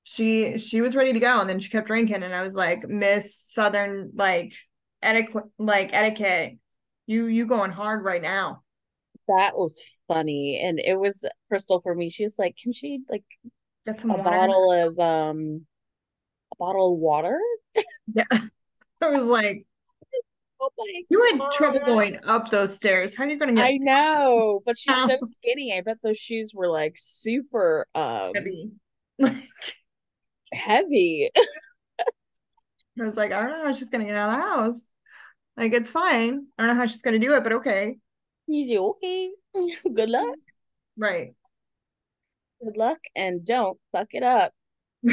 [0.09, 2.89] She she was ready to go and then she kept drinking and I was like
[2.89, 4.55] Miss Southern like
[5.03, 6.59] etiquette like etiquette
[7.09, 8.63] you you going hard right now
[9.29, 10.61] That was funny.
[10.65, 12.09] And it was Crystal for me.
[12.11, 13.25] She was like, Can she like
[13.87, 15.67] get some a water bottle of um
[16.53, 17.41] a bottle of water?
[18.15, 18.25] yeah
[19.03, 19.67] I was like
[20.61, 20.71] Oh
[21.11, 21.53] you had God.
[21.53, 25.19] trouble going up those stairs how are you gonna get I know, but she's so
[25.23, 25.77] skinny.
[25.77, 28.71] I bet those shoes were like super um heavy
[29.19, 29.35] like
[30.53, 31.31] heavy.
[33.01, 34.91] I was like I don't know how she's gonna get out of the house
[35.57, 37.99] like it's fine I don't know how she's gonna do it but okay
[38.49, 39.31] like, okay.
[39.95, 40.37] Good luck.
[40.97, 41.35] right
[42.65, 44.53] Good luck and don't fuck it up.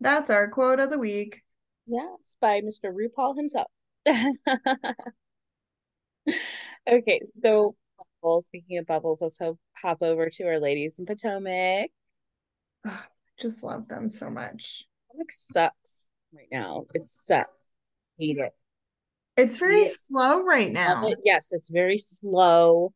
[0.00, 1.42] that's our quote of the week
[1.86, 2.92] Yes, by Mr.
[2.92, 3.68] RuPaul himself.
[6.88, 7.76] Okay, so
[8.22, 9.38] bubbles, speaking of bubbles, let's
[9.76, 11.90] hop over to our ladies in Potomac.
[12.84, 12.92] Ugh,
[13.40, 16.84] just love them so much Potomac sucks right now.
[16.94, 17.50] It sucks.
[18.18, 18.52] Hate it.
[19.36, 19.90] it's very Yeah.
[19.92, 21.18] slow right now it.
[21.24, 22.92] Yes, it's very slow.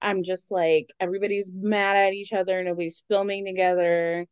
[0.00, 2.62] I'm just like everybody's mad at each other.
[2.62, 4.26] Nobody's filming together.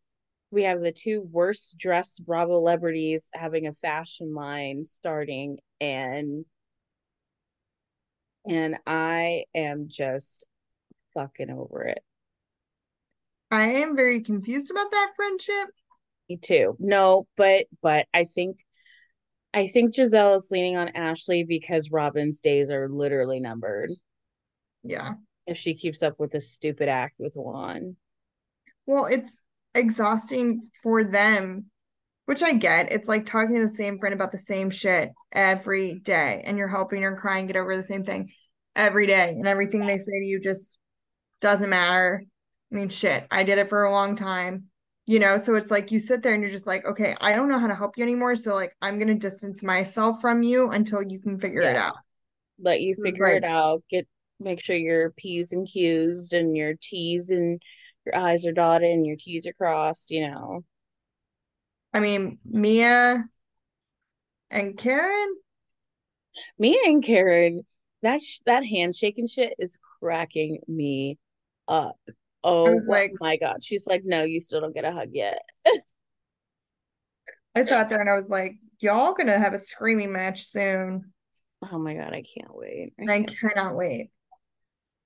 [0.52, 6.44] We have the two worst dressed Bravo celebrities having a fashion line starting, and
[8.48, 10.46] and I am just
[11.14, 12.02] fucking over it.
[13.56, 15.68] I am very confused about that friendship.
[16.28, 16.76] Me too.
[16.78, 18.58] No, but but I think
[19.54, 23.90] I think Gizelle is leaning on Ashley because Robyn's days are literally numbered
[24.82, 25.14] Yeah.
[25.46, 27.96] if she keeps up with this stupid act with Juan.
[28.84, 29.42] Well, it's
[29.74, 31.70] exhausting for them,
[32.26, 32.92] which I get.
[32.92, 36.68] It's like talking to the same friend about the same shit every day, and you're
[36.68, 38.30] helping her cry and get over the same thing
[38.74, 40.78] every day, and everything they say to you just
[41.40, 42.22] doesn't matter.
[42.72, 44.64] I mean, shit, I did it for a long time,
[45.06, 45.38] you know?
[45.38, 47.68] So it's like you sit there and you're just like, okay, I don't know how
[47.68, 48.36] to help you anymore.
[48.36, 51.94] So, like, I'm going to distance myself from you until you can figure it out.
[52.58, 53.82] Let you figure it out.
[53.88, 54.08] Get
[54.40, 57.62] make sure your P's and Q's and your T's and
[58.04, 60.64] your I's are dotted and your T's are crossed, you know.
[61.92, 63.24] I mean, Mia
[64.50, 65.32] and Karen,
[66.58, 67.64] Me and Karen,
[68.02, 71.18] that sh that handshake and shit is cracking me
[71.68, 71.98] up.
[72.46, 73.62] Oh was like- oh my God.
[73.62, 75.40] She's like, no, you still don't get a hug yet.
[77.54, 81.12] I sat there and I was like, y'all gonna have a screaming match soon.
[81.72, 82.92] Oh my god, I can't wait.
[83.00, 83.34] I, I can't.
[83.40, 84.10] cannot wait.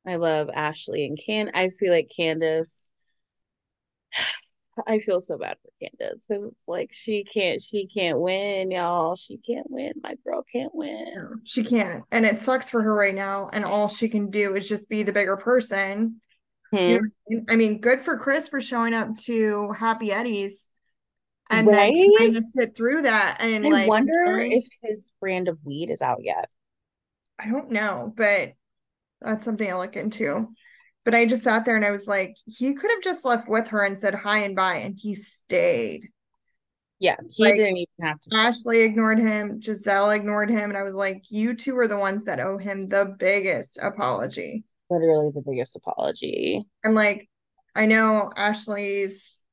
[0.06, 1.50] I love Ashley and Can.
[1.54, 2.90] I feel like Candiace.
[4.86, 9.14] I feel so bad for Candiace because it's like she can't, she can't win, y'all.
[9.14, 9.92] She can't win.
[10.02, 11.40] My girl can't win.
[11.44, 12.04] She can't.
[12.10, 13.48] And it sucks for her right now.
[13.52, 16.20] And all she can do is just be the bigger person.
[16.72, 17.36] You know Hmm.
[17.36, 17.80] what I mean?
[17.80, 20.68] Good for Chris for showing up to Happy Eddie's
[21.50, 22.10] and then Right?
[22.16, 26.02] trying to sit through that and I like wonder if his brand of weed is
[26.02, 26.50] out yet.
[27.38, 28.52] I don't know, but
[29.20, 30.48] that's something I look into.
[31.04, 33.68] But I just sat there and I was like, he could have just left with
[33.68, 36.08] her and said hi and bye, and he stayed.
[36.98, 38.36] Yeah, he Like, didn't even have to.
[38.36, 42.24] Ashley ignored him, Gizelle ignored him, and I was like, you two are the ones
[42.24, 44.64] that owe him the biggest apology.
[44.90, 46.64] Literally the biggest apology.
[46.84, 47.28] And like,
[47.74, 49.46] I know Ashley's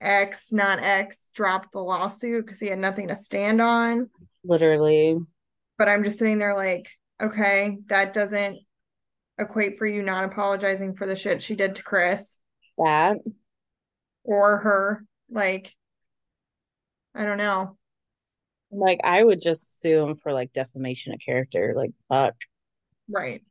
[0.00, 4.10] ex, not ex, dropped the lawsuit because he had nothing to stand on.
[4.44, 5.16] Literally.
[5.78, 6.90] But I'm just sitting there like,
[7.22, 8.58] okay, that doesn't
[9.38, 12.40] equate for you not apologizing for the shit she did to Chris
[12.76, 13.18] That.
[14.24, 15.04] or her.
[15.30, 15.74] Like,
[17.14, 17.76] I don't know.
[18.70, 21.74] Like, I would just sue him for like defamation of character.
[21.76, 22.34] Like, fuck.
[23.08, 23.42] Right.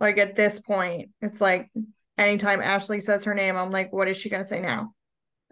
[0.00, 1.70] Like at this point, it's like
[2.18, 4.92] anytime Ashley says her name, I'm like, what is she gonna say now?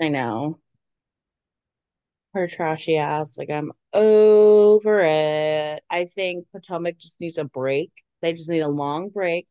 [0.01, 0.59] I know.
[2.35, 3.39] Her trashy ass.
[3.39, 5.83] Like, I'm over it.
[5.89, 7.93] I think Potomac just needs a break.
[8.23, 9.47] They just need a long break.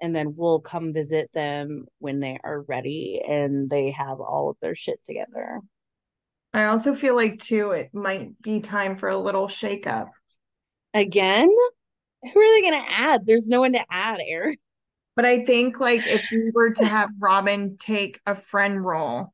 [0.00, 4.56] And then we'll come visit them when they are ready and they have all of
[4.60, 5.60] their shit together.
[6.52, 10.08] I also feel like too, it might be time for a little shakeup.
[10.94, 11.50] Again?
[12.22, 13.26] Who are they going to add?
[13.26, 14.58] There's no one to add, Eric.
[15.14, 19.32] But I think like if we were to have Robyn take a friend role,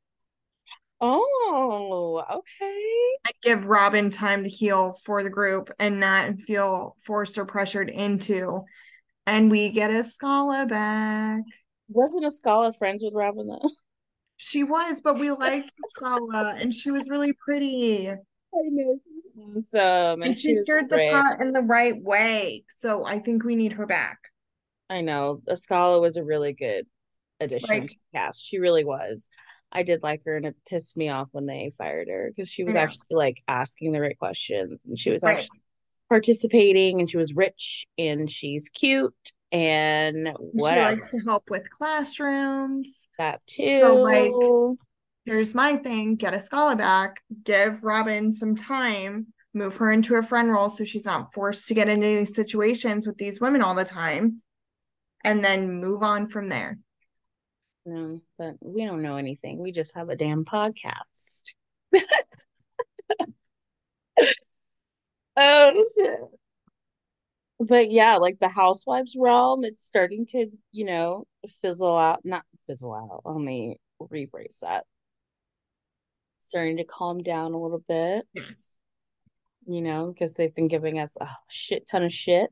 [1.04, 3.18] Oh, okay.
[3.26, 7.90] I'd give Robyn time to heal for the group and not feel forced or pressured
[7.90, 8.62] into.
[9.26, 11.40] And we get Askale back.
[11.88, 13.68] Wasn't Askale friends with Robyn though?
[14.36, 18.08] She was, but we liked Scala and she was really pretty.
[18.08, 18.16] I
[18.54, 19.00] know.
[19.56, 20.22] Awesome.
[20.22, 22.64] And she was stirred the pot in the right way.
[22.70, 24.18] So I think we need her back.
[24.90, 25.40] I know.
[25.46, 26.86] The Scala was a really good
[27.40, 28.44] addition to the cast.
[28.44, 29.28] She really was.
[29.72, 32.62] I did like her, and it pissed me off when they fired her because she
[32.62, 32.82] was Yeah.
[32.82, 35.36] actually like asking the right questions and she was Right.
[35.38, 35.60] actually
[36.10, 41.70] participating and she was rich and she's cute and what She likes to help with
[41.70, 43.08] classrooms.
[43.18, 43.80] that too.
[43.80, 44.32] So, like,
[45.24, 50.50] Here's my thing get Askale back, give Robyn some time, move her into a friend
[50.50, 53.84] role so she's not forced to get into these situations with these women all the
[53.84, 54.42] time,
[55.22, 56.78] and then move on from there.
[57.84, 59.58] No, but we don't know anything.
[59.58, 61.42] We just have a damn podcast.
[65.36, 65.84] oh.
[67.58, 71.26] But yeah, like the housewives realm, it's starting to, you know,
[71.60, 72.20] fizzle out.
[72.24, 73.22] Not fizzle out.
[73.40, 74.84] Me rephrase that.
[76.44, 78.78] Starting to calm down a little bit, Yes.
[79.64, 82.50] you know, because they've been giving us a shit ton of shit.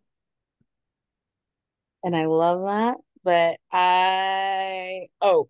[2.04, 2.96] And I love that.
[3.24, 5.48] But I, oh,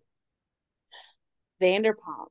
[1.61, 2.27] Vanderpump.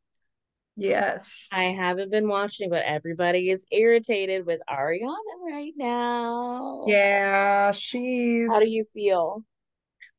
[0.76, 1.46] Yes.
[1.52, 5.14] I haven't been watching, but everybody is irritated with Ariana
[5.46, 6.84] right now.
[6.88, 8.48] Yeah, she's.
[8.48, 9.44] How do you feel?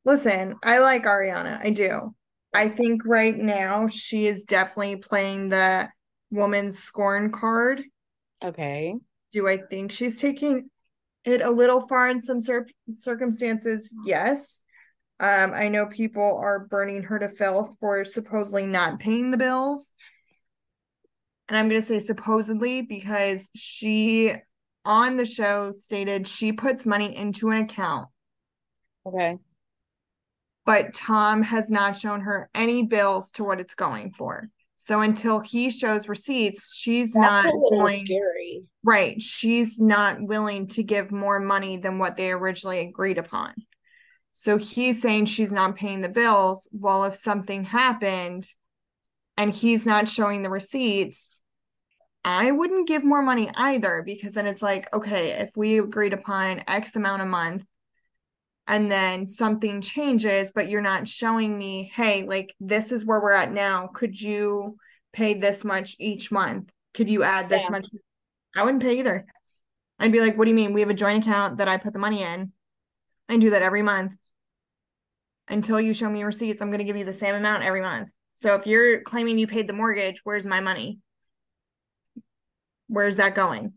[0.04, 1.60] Listen, I like Ariana.
[1.64, 2.14] I do.
[2.52, 5.88] I think right now she is definitely playing the
[6.30, 7.82] woman's scorn card.
[8.44, 8.94] Okay.
[9.32, 10.68] Do I think she's taking
[11.24, 13.94] it a little far in some cir- circumstances?
[14.04, 14.60] Yes.
[15.20, 19.94] Um, I know people are burning her to filth for supposedly not paying the bills.
[21.48, 24.34] And I'm going to say supposedly because she
[24.84, 28.08] on the show stated she puts money into an account,
[29.06, 29.38] Okay.
[30.64, 34.48] But Tom has not shown her any bills to what it's going for.
[34.76, 38.62] So until he shows receipts, she's That's not going scary.
[38.82, 39.22] Right.
[39.22, 43.54] She's not willing to give more money than what they originally agreed upon.
[44.32, 46.66] So he's saying she's not paying the bills.
[46.72, 48.48] Well, if something happened
[49.36, 51.42] and he's not showing the receipts,
[52.24, 56.62] I wouldn't give more money either because then it's like, okay, if we agreed upon
[56.66, 57.64] X amount a month
[58.66, 63.32] and then something changes, but you're not showing me, hey, like this is where we're
[63.32, 63.88] at now.
[63.88, 64.76] Could you
[65.12, 66.72] pay this much each month?
[66.94, 67.70] Could you add this Yeah.
[67.70, 67.88] much?
[68.54, 69.26] I wouldn't pay either.
[69.98, 70.72] I'd be like, what do you mean?
[70.72, 72.52] We have a joint account that I put the money in.
[73.28, 74.14] I do that every month.
[75.48, 78.10] Until you show me receipts, I'm going to give you the same amount every month.
[78.34, 80.98] So if you're claiming you paid the mortgage, where's my money?
[82.88, 83.72] Where's that going?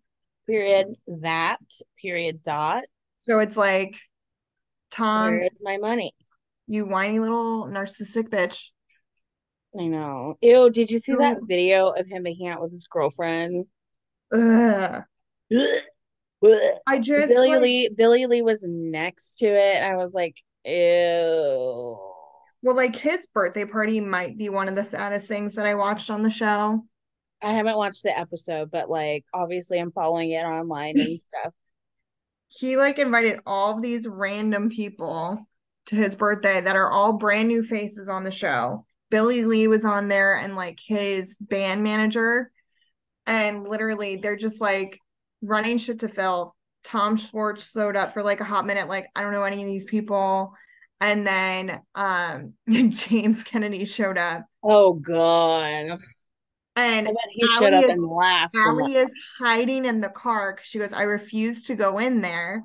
[0.48, 0.88] Period.
[1.08, 1.60] That
[2.02, 2.84] period dot.
[3.18, 3.96] So it's like,
[4.96, 6.14] Tom, Where is my money?
[6.68, 8.70] you whiny little narcissistic bitch.
[9.80, 10.38] I know.
[10.42, 13.66] Ew, did you see that video of him making out with his girlfriend?
[14.34, 15.04] Ugh.
[16.88, 19.82] I just Billy like, Lee Billie Lee was next to it.
[19.84, 21.98] I was like, ew.
[22.62, 26.10] well, like his birthday party might be one of the saddest things that I watched
[26.10, 26.84] on the show.
[27.42, 31.54] I haven't watched the episode, but like obviously I'm following it online and stuff.
[32.48, 35.48] He like invited all these random people
[35.88, 38.86] to his birthday that are all brand new faces on the show.
[39.10, 42.52] Billie Lee was on there and like his band manager.
[43.28, 45.00] And literally they're just like
[45.42, 46.54] running shit to filth.
[46.84, 49.68] Tom Schwartz showed up for like a hot minute, like, I don't know any of
[49.68, 50.54] these people.
[51.02, 54.46] And then um James Kennedy showed up.
[54.64, 56.00] Oh god.
[56.76, 58.56] And he Ally showed up is- and laughed.
[58.56, 58.68] a lot.
[58.82, 62.64] Ally is hiding in the car because she goes, I refuse to go in there.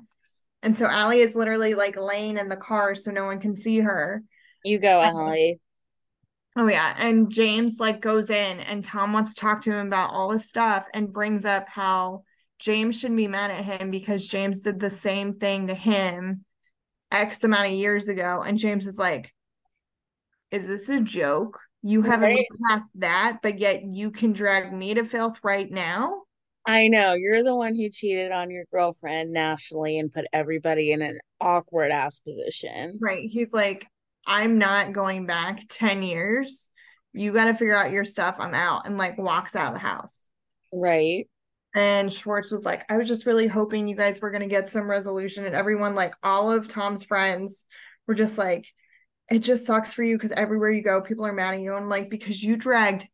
[0.63, 3.79] And so Ally is literally like laying in the car so no one can see
[3.79, 4.23] her.
[4.63, 5.53] You go, I- Ally.
[6.57, 6.93] Oh yeah.
[6.97, 10.49] And James like goes in and Tom wants to talk to him about all this
[10.49, 12.23] stuff and brings up how
[12.59, 16.43] James shouldn't be mad at him because James did the same thing to him
[17.09, 18.43] X amount of years ago.
[18.45, 19.33] And James is like,
[20.51, 21.57] Is this a joke?
[21.83, 22.45] You haven't Right.
[22.67, 26.23] past that, but yet you can drag me to filth right now?
[26.65, 31.01] I know you're the one who cheated on your girlfriend nationally and put everybody in
[31.01, 32.99] an awkward ass position.
[33.01, 33.27] Right.
[33.27, 33.87] He's like,
[34.27, 36.69] I'm not going back 10 years.
[37.13, 38.35] You got to figure out your stuff.
[38.37, 38.85] I'm out.
[38.85, 40.27] And like walks out of the house.
[40.71, 41.27] Right.
[41.73, 44.69] And Schwartz was like, I was just really hoping you guys were going to get
[44.69, 45.45] some resolution.
[45.45, 47.65] And everyone, like all of Tom's friends,
[48.07, 48.67] were just like,
[49.31, 51.73] it just sucks for you because everywhere you go, people are mad at you.
[51.73, 53.07] And like, because you dragged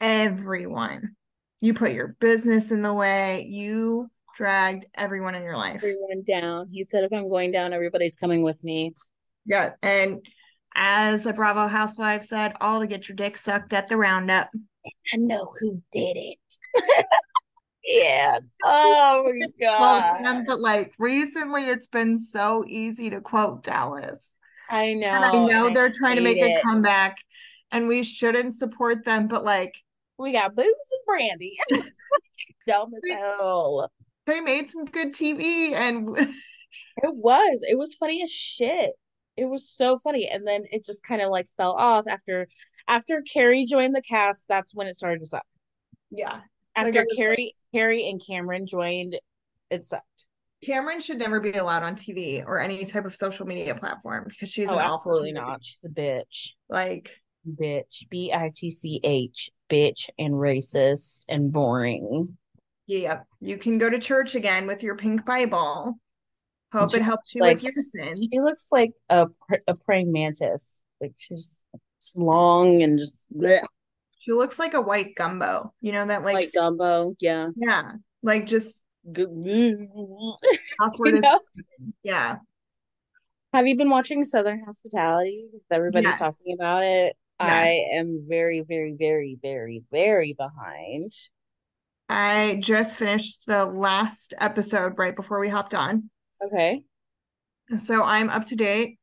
[0.00, 1.14] everyone,
[1.60, 5.76] you put your business in the way, you dragged everyone in your life.
[5.76, 6.68] Everyone down.
[6.68, 8.92] He said, if I'm going down, everybody's coming with me.
[9.46, 9.70] Yeah.
[9.82, 10.18] And
[10.74, 14.50] as a Bravo housewife said, all to get your dick sucked at the roundup.
[15.12, 16.38] I know who did it.
[17.84, 18.38] yeah.
[18.64, 20.22] Oh my god.
[20.24, 24.34] Sam, but like recently it's been so easy to quote Dallas.
[24.70, 25.08] I know.
[25.08, 27.18] And I know and they're trying to make hate a comeback
[27.72, 29.74] and we shouldn't support them, but like
[30.18, 31.56] We got booze and brandy.
[32.66, 33.90] Dumb as hell.
[34.26, 36.16] they made some good TV and
[37.02, 37.64] It was.
[37.68, 38.92] It was funny as shit.
[39.36, 40.28] It was so funny.
[40.28, 42.46] And then it just kind of like fell off after
[42.88, 45.46] after Kary joined the cast, that's when it started to suck.
[46.10, 46.40] yeah.
[46.76, 49.18] After Kary Kary and Kameron joined,
[49.70, 50.24] it sucked.
[50.66, 54.50] Kameron should never be allowed on TV or any type of social media platform because
[54.50, 55.64] she's oh, absolutely not.
[55.64, 56.52] She's a bitch.
[56.68, 58.08] Like Bitch.
[58.10, 59.50] B I T C H.
[59.70, 62.36] Bitch and racist and boring.
[62.86, 65.98] yeah, you can go to church again with your pink Bible.
[66.72, 68.26] Hope She- it helps you like, with your sins.
[68.30, 69.28] She looks like a
[69.66, 70.82] a praying mantis.
[71.00, 71.64] Like she's
[72.00, 73.62] just long and just bleh,
[74.18, 75.72] She looks like a white gumbo.
[75.80, 77.14] You know that like like gumbo.
[77.20, 77.48] Yeah.
[77.56, 77.92] yeah,
[78.22, 79.28] like just Good.
[80.80, 81.38] awkward You know?
[82.02, 82.36] yeah.
[83.52, 85.46] Have you been watching Southern Hospitality?
[85.70, 86.18] Everybody's Yes.
[86.20, 87.16] talking about it.
[87.40, 87.50] Yes.
[87.50, 91.12] I am very, very, very, very, very behind.
[92.08, 96.10] I just finished the last episode right before we hopped on.
[96.44, 96.82] Okay.
[97.78, 98.98] So I'm up to date.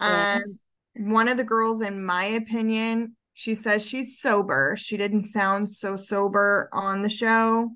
[0.00, 0.40] Um,
[0.96, 4.76] one of the girls, in my opinion, she says she's sober.
[4.78, 7.70] She didn't sound so sober on the show.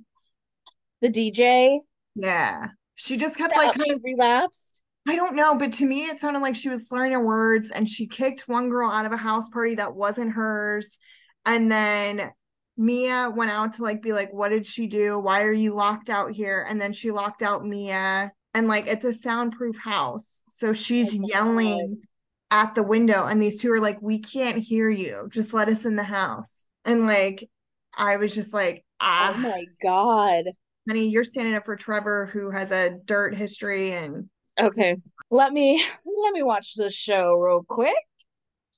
[1.00, 1.78] The DJ
[2.14, 2.66] Yeah.
[2.94, 4.82] She just kept like kind of, relapsed.
[5.08, 7.88] I don't know, but to me it sounded like she was slurring her words and
[7.88, 10.98] she kicked one girl out of a house party that wasn't hers.
[11.46, 12.30] And then
[12.76, 15.18] Mia went out to like be like, what did she do?
[15.18, 16.66] Why are you locked out here?
[16.68, 18.32] And then she locked out Mia.
[18.54, 20.42] And like it's a soundproof house.
[20.48, 22.02] So she's Oh yelling
[22.50, 25.28] at the window, and these two are like, We can't hear you.
[25.30, 26.66] Just let us in the house.
[26.84, 27.48] And like
[27.94, 30.44] I was just like, ah, Oh my God.
[30.88, 34.28] Honey, you're standing up for Trevor who has a dirt history and
[34.58, 34.96] Okay.
[35.30, 37.94] Let me let me watch this show real quick.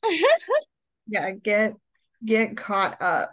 [1.06, 1.74] yeah, get
[2.24, 3.32] get caught up.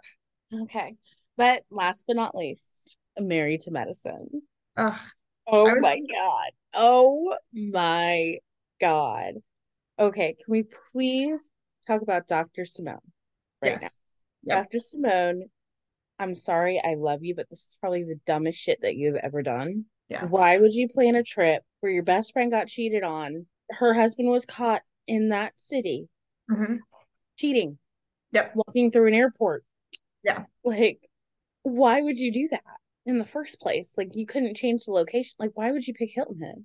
[0.52, 0.96] Okay.
[1.36, 4.42] But last but not least, Married to Medicine.
[4.76, 4.98] Ugh.
[5.46, 6.50] Oh was- my God.
[6.74, 8.38] Oh my
[8.80, 9.34] God.
[9.98, 11.50] Okay, can we please
[11.86, 12.64] talk about Dr.
[12.64, 12.98] Simone
[13.60, 13.88] right now?
[14.44, 14.64] Yep.
[14.64, 14.78] Dr.
[14.78, 15.50] Simone,
[16.20, 19.42] I'm sorry, I love you, but this is probably the dumbest shit that you've ever
[19.42, 19.86] done.
[20.10, 20.26] Yeah.
[20.26, 23.46] Why would you plan a trip where your best friend got cheated on?
[23.70, 26.08] Her husband was caught in that city
[26.50, 26.80] Mhm.
[27.36, 27.78] cheating,
[28.32, 28.54] Yep.
[28.54, 29.64] walking through an airport.
[30.22, 30.44] Yeah.
[30.62, 31.08] Like,
[31.62, 32.62] why would you do that?
[33.06, 33.96] in the first place.
[33.96, 35.34] Like you couldn't change the location.
[35.38, 36.62] Like why would you pick Hilton Head?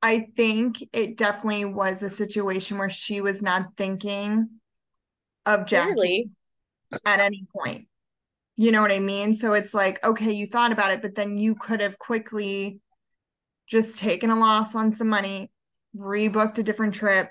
[0.00, 4.48] I think it definitely was a situation where she was not thinking
[5.44, 6.30] of Jackie Clearly.
[7.04, 7.88] at any point.
[8.56, 9.34] You know what I mean?
[9.34, 12.80] So it's like, okay, you thought about it, but then you could have quickly
[13.66, 15.50] just taken a loss on some money,
[15.94, 17.28] rebooked a different trip,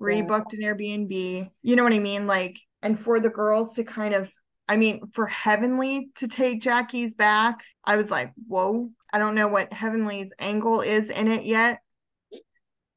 [0.00, 1.50] rebooked an Airbnb.
[1.62, 2.26] You know what I mean?
[2.26, 4.30] Like, and for the girls to kind of,
[4.66, 8.90] I mean, for Heavenly to take Jackie's back, I was like, whoa.
[9.12, 11.80] I don't know what Heavenly's angle is in it yet.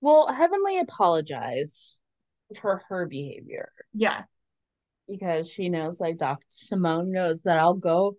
[0.02, 2.00] Well, Heavenly apologized
[2.62, 4.24] for her behavior Yeah.
[5.08, 6.46] Because she knows, like Dr.
[6.50, 8.14] Simone knows that I'll go.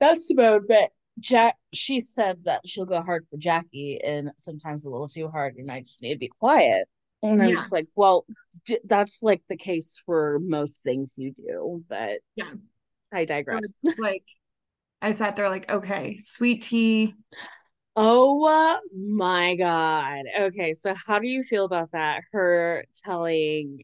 [0.00, 0.90] That's Simone, but
[1.20, 5.56] Jack, she said that she'll go hard for Jackie and sometimes a little too hard,
[5.56, 6.88] and I just need to be quiet.
[7.22, 7.54] And I'm Yeah.
[7.56, 8.26] just like, well,
[8.66, 12.50] d- that's like the case for most things you do, but Yeah.
[13.12, 13.72] I digress.
[13.98, 14.24] like,
[15.00, 17.14] I sat there like, okay, sweet tea.
[17.96, 20.24] Oh my God.
[20.40, 22.22] Okay, so how do you feel about that?
[22.32, 23.82] Her telling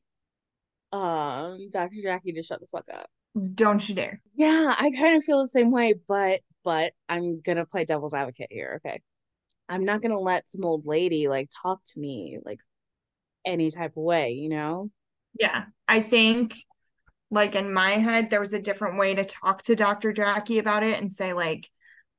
[0.92, 1.96] um Dr.
[2.02, 3.08] Jackie to shut the fuck up.
[3.54, 4.20] Don't you dare.
[4.34, 8.48] Yeah, I kind of feel the same way, but but I'm gonna play devil's advocate
[8.50, 9.00] here, okay?
[9.68, 12.60] I'm not gonna let some old lady like talk to me like
[13.44, 14.90] any type of way, you know?
[15.38, 15.66] Yeah.
[15.88, 16.54] I think
[17.30, 20.12] like in my head, there was a different way to talk to Dr.
[20.12, 21.68] Jackie about it and say, like,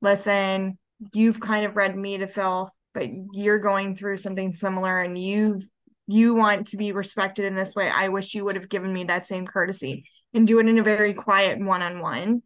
[0.00, 0.78] listen,
[1.12, 5.60] you've kind of read me to filth, but you're going through something similar and you
[6.06, 7.88] you want to be respected in this way.
[7.88, 10.82] I wish you would have given me that same courtesy and do it in a
[10.82, 12.42] very quiet one-on-one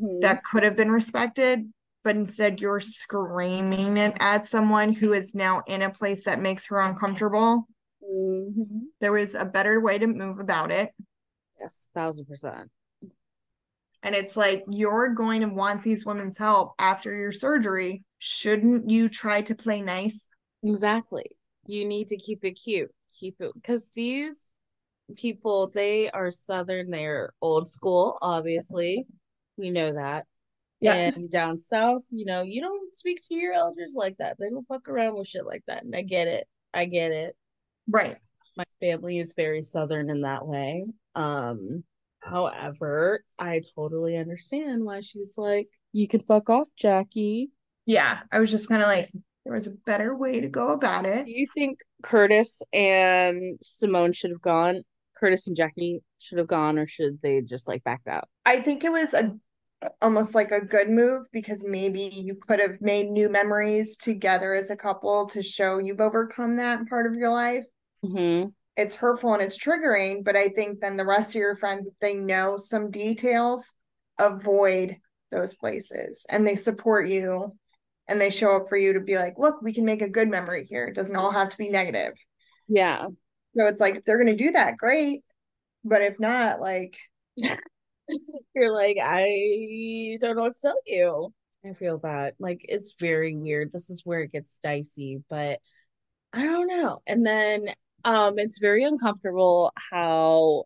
[0.00, 0.20] Mhm.
[0.20, 5.62] that could have been respected, but instead you're screaming it at someone who is now
[5.66, 7.66] in a place that makes her uncomfortable.
[8.02, 8.86] Mhm.
[9.00, 10.94] There was a better way to move about it.
[11.60, 12.70] Yes, thousand percent.
[14.02, 18.04] And it's like, you're going to want these women's help after your surgery.
[18.18, 20.28] Shouldn't you try to play nice?
[20.62, 21.36] Exactly.
[21.66, 22.94] You need to keep it cute.
[23.18, 24.50] Keep it because these
[25.16, 29.06] people, they are Southern, they're old school, obviously.
[29.56, 30.26] We know that.
[30.80, 30.94] Yeah.
[30.94, 34.36] And down south, you know, you don't speak to your elders like that.
[34.38, 35.84] They don't fuck around with shit like that.
[35.84, 36.46] And I get it.
[36.74, 37.34] I get it.
[37.88, 38.18] Right.
[38.56, 40.84] My family is very Southern in that way.
[41.14, 41.82] Um,
[42.20, 47.50] however, I totally understand why she's like, you can fuck off, Jackie.
[47.86, 48.18] Yeah.
[48.30, 49.10] I was just kind of like,
[49.46, 51.24] there was a better way to go about it.
[51.24, 54.82] Do you think Curtis and Simone should have gone?
[55.16, 58.28] Curtis and Jackie should have gone, or should they just like backed out?
[58.44, 59.36] I think it was a
[60.02, 64.70] almost like a good move because maybe you could have made new memories together as
[64.70, 67.64] a couple to show you've overcome that part of your life.
[68.04, 68.48] Mm-hmm.
[68.76, 71.94] It's hurtful and it's triggering, but I think then the rest of your friends, if
[72.00, 73.74] they know some details,
[74.18, 74.96] avoid
[75.30, 77.56] those places and they support you
[78.08, 80.28] and they show up for you to be like, look, we can make a good
[80.28, 80.86] memory here.
[80.86, 82.14] It doesn't all have to be negative.
[82.68, 83.08] Yeah.
[83.54, 85.24] So it's like if they're going to do that, great.
[85.84, 86.96] But if not, like,
[88.54, 91.34] You're like, I don't know what to tell you.
[91.64, 92.34] I feel bad.
[92.38, 93.72] Like it's very weird.
[93.72, 95.60] This is where it gets dicey, but
[96.32, 97.02] I don't know.
[97.06, 97.68] And then
[98.04, 100.64] um it's very uncomfortable how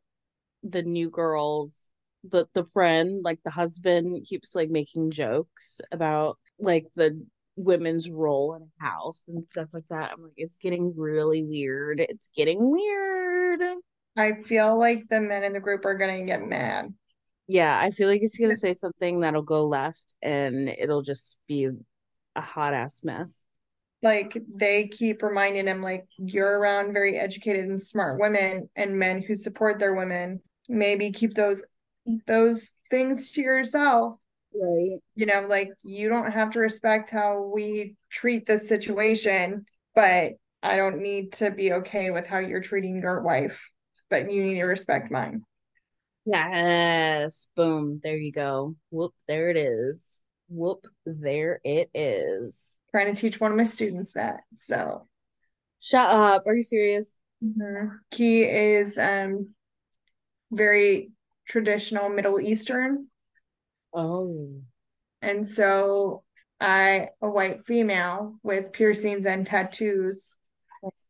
[0.62, 1.89] the new girls
[2.24, 7.24] the the friend, like the husband keeps like making jokes about like the
[7.56, 10.12] women's role in a house and stuff like that.
[10.12, 12.00] I'm like, it's getting really weird.
[12.00, 13.62] It's getting weird.
[14.16, 16.92] I feel like the men in the group are going to get mad.
[17.48, 21.68] Yeah, I feel like it's gonna say something that'll go left and it'll just be
[22.36, 23.44] a hot ass mess.
[24.02, 29.20] Like they keep reminding him, like, you're around very educated and smart women and men
[29.20, 30.40] who support their women.
[30.68, 31.62] Maybe keep those
[32.26, 34.18] those things to yourself.
[34.54, 34.98] Right.
[35.14, 40.32] You know, like you don't have to respect how we treat this situation, but
[40.62, 43.60] I don't need to be okay with how you're treating your wife,
[44.10, 45.42] but you need to respect mine.
[46.26, 47.48] Yes.
[47.56, 48.00] Boom.
[48.02, 48.76] There you go.
[48.90, 49.14] Whoop.
[49.26, 50.22] There it is.
[50.48, 50.86] Whoop.
[51.06, 52.78] There it is.
[52.90, 54.40] Trying to teach one of my students that.
[54.52, 55.06] So
[55.80, 56.42] Shut up.
[56.46, 57.10] Are you serious?
[57.42, 57.98] mhm.
[58.10, 59.54] Key is um
[60.52, 61.10] very
[61.50, 63.08] traditional Middle Eastern.
[63.92, 64.60] Oh.
[65.20, 66.22] And so
[66.60, 70.36] I, a white female with piercings and tattoos,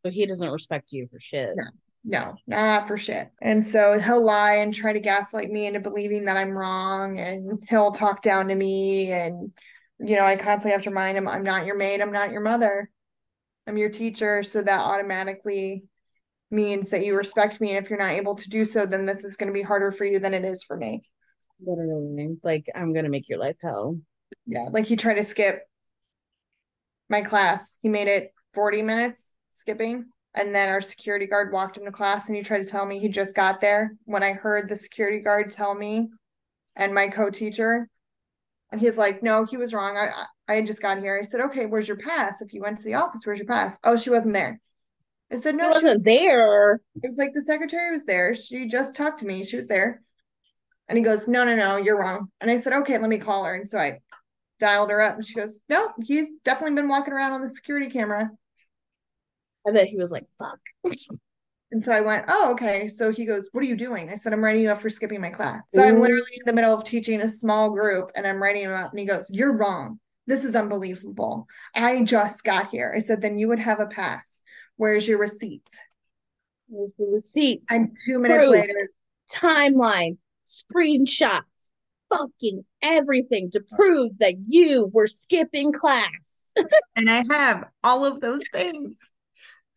[0.05, 1.55] So he doesn't respect you for shit.
[2.03, 2.35] No.
[2.47, 3.31] no, not for shit.
[3.43, 7.63] And so he'll lie and try to gaslight me into believing that I'm wrong and
[7.69, 9.13] he'll talk down to me.
[9.13, 9.53] And,
[9.99, 12.41] you know, I constantly have to remind him, I'm not your maid, I'm not your
[12.41, 12.91] mother,
[13.67, 14.43] I'm your teacher.
[14.43, 15.85] So that automatically
[16.51, 17.75] means that you respect me.
[17.75, 19.93] And if you're not able to do so, then this is going to be harder
[19.93, 21.03] for you than it is for me.
[21.65, 22.37] Literally.
[22.43, 23.99] Like, I'm gonna make your life hell.
[24.47, 25.63] Yeah, like he tried to skip
[27.09, 27.77] my class.
[27.83, 30.07] He made it 40 minutes skipping.
[30.33, 33.09] And then our security guard walked into class and he tried to tell me he
[33.09, 33.97] just got there.
[34.05, 36.09] When I heard the security guard tell me
[36.77, 37.89] and my co-teacher,
[38.73, 39.97] and he's like, no, he was wrong.
[39.97, 41.19] I I had just got here.
[41.21, 42.41] I said, okay, where's your pass?
[42.41, 43.79] If you went to the office, where's your pass?
[43.83, 44.61] Oh, she wasn't there.
[45.33, 46.81] I said, no, she wasn't there.
[47.03, 48.35] It was like the secretary was there.
[48.35, 49.45] She just talked to me.
[49.45, 50.03] She was there.
[50.89, 52.31] And he goes, no, no, no, you're wrong.
[52.41, 53.55] And I said, okay, let me call her.
[53.55, 54.01] And so I
[54.59, 57.89] dialed her up and she goes, no, he's definitely been walking around on the security
[57.89, 58.29] camera.
[59.67, 60.59] I bet he was like, fuck.
[61.73, 62.89] And so I went, oh, okay.
[62.89, 64.09] So he goes, what are you doing?
[64.09, 65.63] I said, I'm writing you up for skipping my class.
[65.69, 65.85] So Ooh.
[65.85, 66.03] I'm mm-hmm.
[66.03, 68.91] literally in the middle of teaching a small group and I'm writing him up.
[68.91, 70.01] And he goes, you're wrong.
[70.27, 71.47] This is unbelievable.
[71.75, 72.93] I just got here.
[72.95, 74.40] I said, then you would have a pass.
[74.81, 75.69] Where's your receipt?
[76.69, 77.65] Where's the receipt?
[77.69, 78.91] And two minutes Proof, later,
[79.31, 80.17] timeline,
[80.47, 81.69] screenshots,
[82.09, 86.55] fucking everything to prove that you were skipping class.
[86.97, 88.97] and I have all of those things.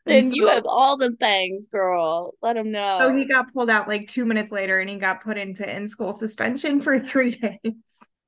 [0.06, 2.36] Then so, you have all the things, girl.
[2.41, 2.99] Let him know.
[3.01, 5.86] So he got pulled out like two minutes later and he got put into in
[5.86, 7.32] school suspension for three
[7.62, 7.74] days.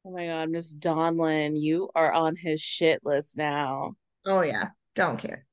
[0.05, 3.93] Oh my god, Miss Donlin, you are on his shit list now.
[4.25, 4.71] Oh yeah.
[4.93, 5.45] Don't care.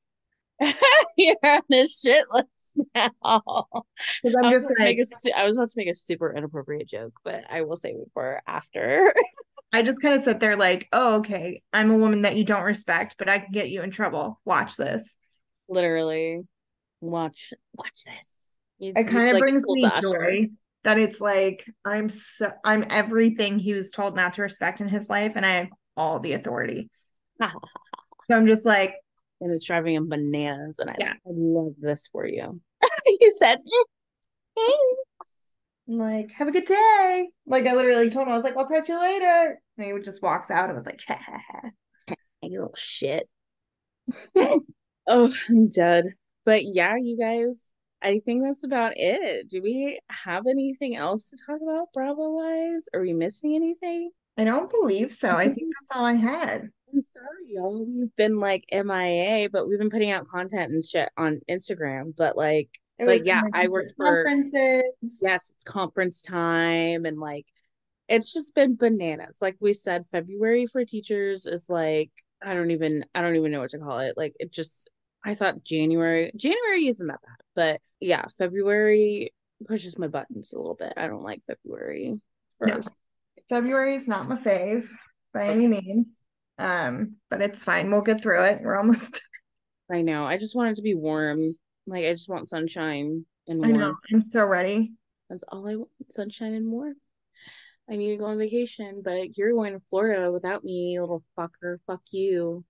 [1.17, 3.13] You're on his shit list now.
[3.25, 7.45] I'm I just like, a, I was about to make a super inappropriate joke, but
[7.51, 9.15] I will save it for after.
[9.73, 12.63] I just kind of sit there like, oh, okay, I'm a woman that you don't
[12.63, 14.39] respect, but I can get you in trouble.
[14.45, 15.17] Watch this.
[15.69, 16.47] Literally,
[17.01, 18.59] watch watch this.
[18.79, 20.49] You, it kind of like brings me joy
[20.85, 25.09] that it's like I'm so I'm everything he was told not to respect in his
[25.09, 26.91] life, and I have all the authority.
[27.43, 27.49] so
[28.31, 28.95] I'm just like,
[29.43, 30.79] and it's driving him bananas.
[30.79, 31.13] And I, yeah.
[31.13, 32.61] I love this for you.
[33.07, 33.59] you said,
[34.57, 35.55] thanks.
[35.89, 37.29] I'm like, have a good day.
[37.47, 39.61] Like I literally told him, I was like, I'll talk to you later.
[39.77, 42.15] And he just walks out and was like, ha ha ha.
[42.43, 43.29] You little shit.
[45.09, 46.05] oh, I'm dead.
[46.45, 49.49] But yeah, you guys, I think that's about it.
[49.49, 52.83] Do we have anything else to talk about Bravo wise?
[52.95, 54.11] Are we missing anything?
[54.39, 55.31] I don't believe so.
[55.31, 56.71] I think that's all I had.
[56.93, 57.85] I'm sorry, y'all.
[57.87, 62.15] We've been like MIA, but we've been putting out content and shit on Instagram.
[62.17, 62.69] But like,
[62.99, 65.19] but yeah, I worked for conferences.
[65.21, 67.47] Yes, it's conference time, and like,
[68.09, 69.39] it's just been bananas.
[69.41, 72.11] Like we said, February for teachers is like
[72.45, 74.17] I don't even I don't even know what to call it.
[74.17, 74.91] Like it just
[75.25, 79.33] I thought January January isn't that bad, but yeah, February
[79.67, 80.93] pushes my buttons a little bit.
[80.97, 82.21] I don't like February
[82.59, 82.91] first.
[82.91, 83.57] No.
[83.57, 84.87] February is not my fave
[85.33, 86.22] by any means.
[86.63, 87.91] Um, but it's fine.
[87.91, 88.61] We'll get through it.
[88.63, 89.21] We're almost.
[89.91, 90.25] I know.
[90.25, 91.57] I just want it to be warm.
[91.87, 93.75] Like I just want sunshine and warm.
[93.75, 93.95] I know.
[94.13, 94.93] I'm so ready.
[95.29, 95.91] That's all I want.
[96.09, 96.95] Sunshine and warm.
[97.91, 101.79] I need to go on vacation, but you're going to Florida without me, little fucker.
[101.87, 102.65] Fuck you.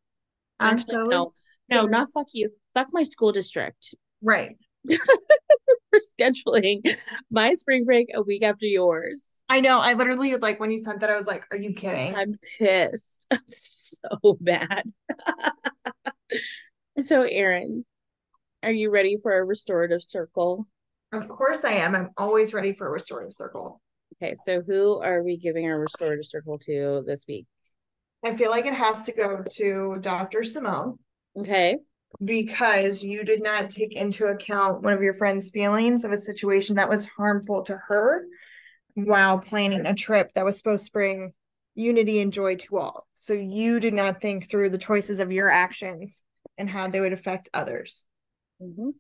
[0.58, 1.34] Actually, no,
[1.68, 2.48] no, not fuck you.
[2.72, 3.94] Fuck my school district.
[4.22, 4.56] Right.
[5.92, 6.80] for scheduling
[7.30, 9.42] my spring break a week after yours.
[9.48, 9.78] I know.
[9.78, 13.26] I literally like when you sent that, I was like, "Are you kidding?" I'm pissed.
[13.30, 14.84] I'm so bad.
[16.98, 17.84] so, Erin,
[18.62, 20.66] are you ready for a restorative circle?
[21.12, 21.94] Of course, I am.
[21.94, 23.80] I'm always ready for a restorative circle.
[24.16, 27.46] Okay, so who are we giving our restorative circle to this week?
[28.24, 30.44] I feel like it has to go to Dr.
[30.44, 30.98] Simone.
[31.36, 31.78] Okay
[32.24, 36.76] because you did not take into account one of your friend's feelings of a situation
[36.76, 38.24] that was harmful to her
[38.94, 41.32] while planning a trip that was supposed to bring
[41.74, 43.06] unity and joy to all.
[43.14, 46.22] So you did not think through the choices of your actions
[46.58, 48.06] and how they would affect others.
[48.60, 48.90] Mm-hmm.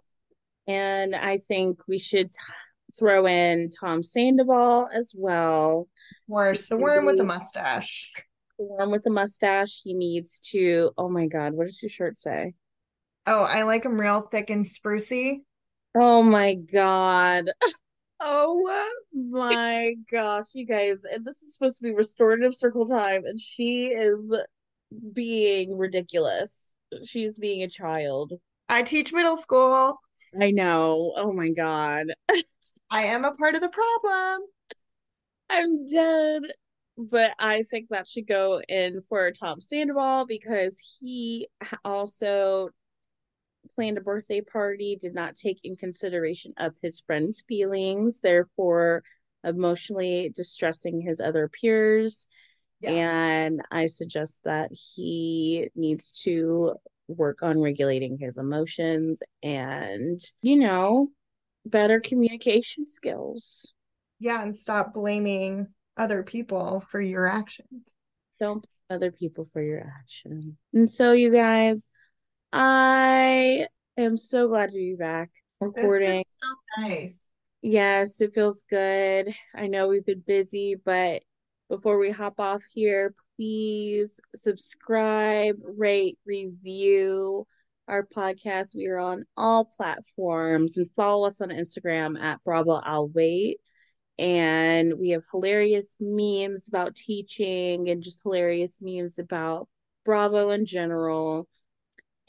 [0.66, 2.38] And I think we should t-
[2.98, 5.88] throw in Tom Sandoval as well.
[6.26, 8.10] Where's the worm with the mustache?
[8.58, 9.80] The worm with the mustache.
[9.82, 10.92] He needs to.
[10.96, 12.54] Oh my God, what does your shirt say?
[13.26, 15.42] Oh, I like them real thick and sprucey.
[15.94, 17.50] Oh my god.
[18.24, 20.98] Oh my gosh, you guys.
[21.12, 24.32] And this is supposed to be restorative circle time, and she is
[25.12, 26.72] being ridiculous.
[27.04, 28.34] She's being a child.
[28.68, 29.98] I teach middle school.
[30.40, 31.14] I know.
[31.16, 32.06] Oh my god.
[32.90, 34.42] I am a part of the problem.
[35.50, 36.42] I'm dead.
[36.96, 41.48] But I think that should go in for Tom Sandoval because he
[41.84, 42.68] also
[43.74, 49.02] planned a birthday party, did not take in consideration of his friend's feelings, therefore
[49.44, 52.26] emotionally distressing his other peers.
[52.80, 52.90] Yeah.
[52.90, 56.74] And I suggest that he needs to
[57.08, 61.08] work on regulating his emotions and, you know,
[61.64, 63.72] better communication skills.
[64.18, 67.82] Yeah, and stop blaming other people for your actions.
[68.40, 70.56] don't blame other people for your action.
[70.72, 71.86] And so, you guys,
[72.52, 75.30] I am so glad to be back
[75.60, 76.24] recording.
[76.42, 77.20] so nice.
[77.62, 79.32] Yes, it feels good.
[79.54, 81.22] I know we've been busy, but
[81.70, 87.46] before we hop off here, please subscribe, rate, review
[87.88, 88.76] our podcast.
[88.76, 93.60] We are on all platforms and follow us on Instagram at Bravo I'll Wait.
[94.18, 99.68] And we have hilarious memes about teaching and just hilarious memes about
[100.04, 101.48] Bravo in general.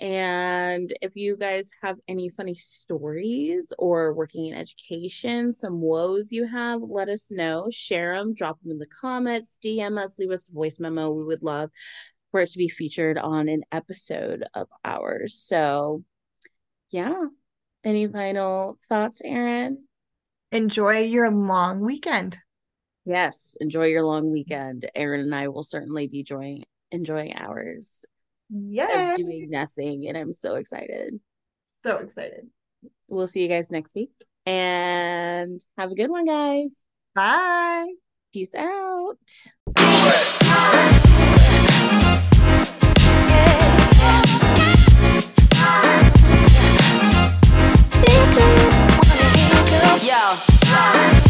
[0.04, 6.46] And if you guys have any funny stories or working in education, some woes you
[6.46, 7.70] have, let us know.
[7.72, 11.10] Share them, drop them in the comments, DM us, leave us a voice memo.
[11.12, 11.72] We would love
[12.32, 15.36] for it to be featured on an episode of ours.
[15.36, 16.04] So,
[16.92, 17.28] yeah.
[17.86, 19.86] Any final thoughts, Erin?
[20.52, 22.38] Enjoy your long weekend.
[23.06, 24.86] Yes, enjoy your long weekend.
[24.96, 28.06] Erin and I will certainly be enjoying enjoying ours
[28.54, 29.12] yeah.
[29.12, 30.08] Of doing nothing.
[30.08, 31.20] And I'm so excited.
[31.84, 32.48] So excited.
[33.08, 34.12] We'll see you guys next week.
[34.46, 36.86] And have a good one, guys.
[37.16, 37.88] Bye.
[38.32, 39.18] Peace out.
[50.04, 51.23] Yo.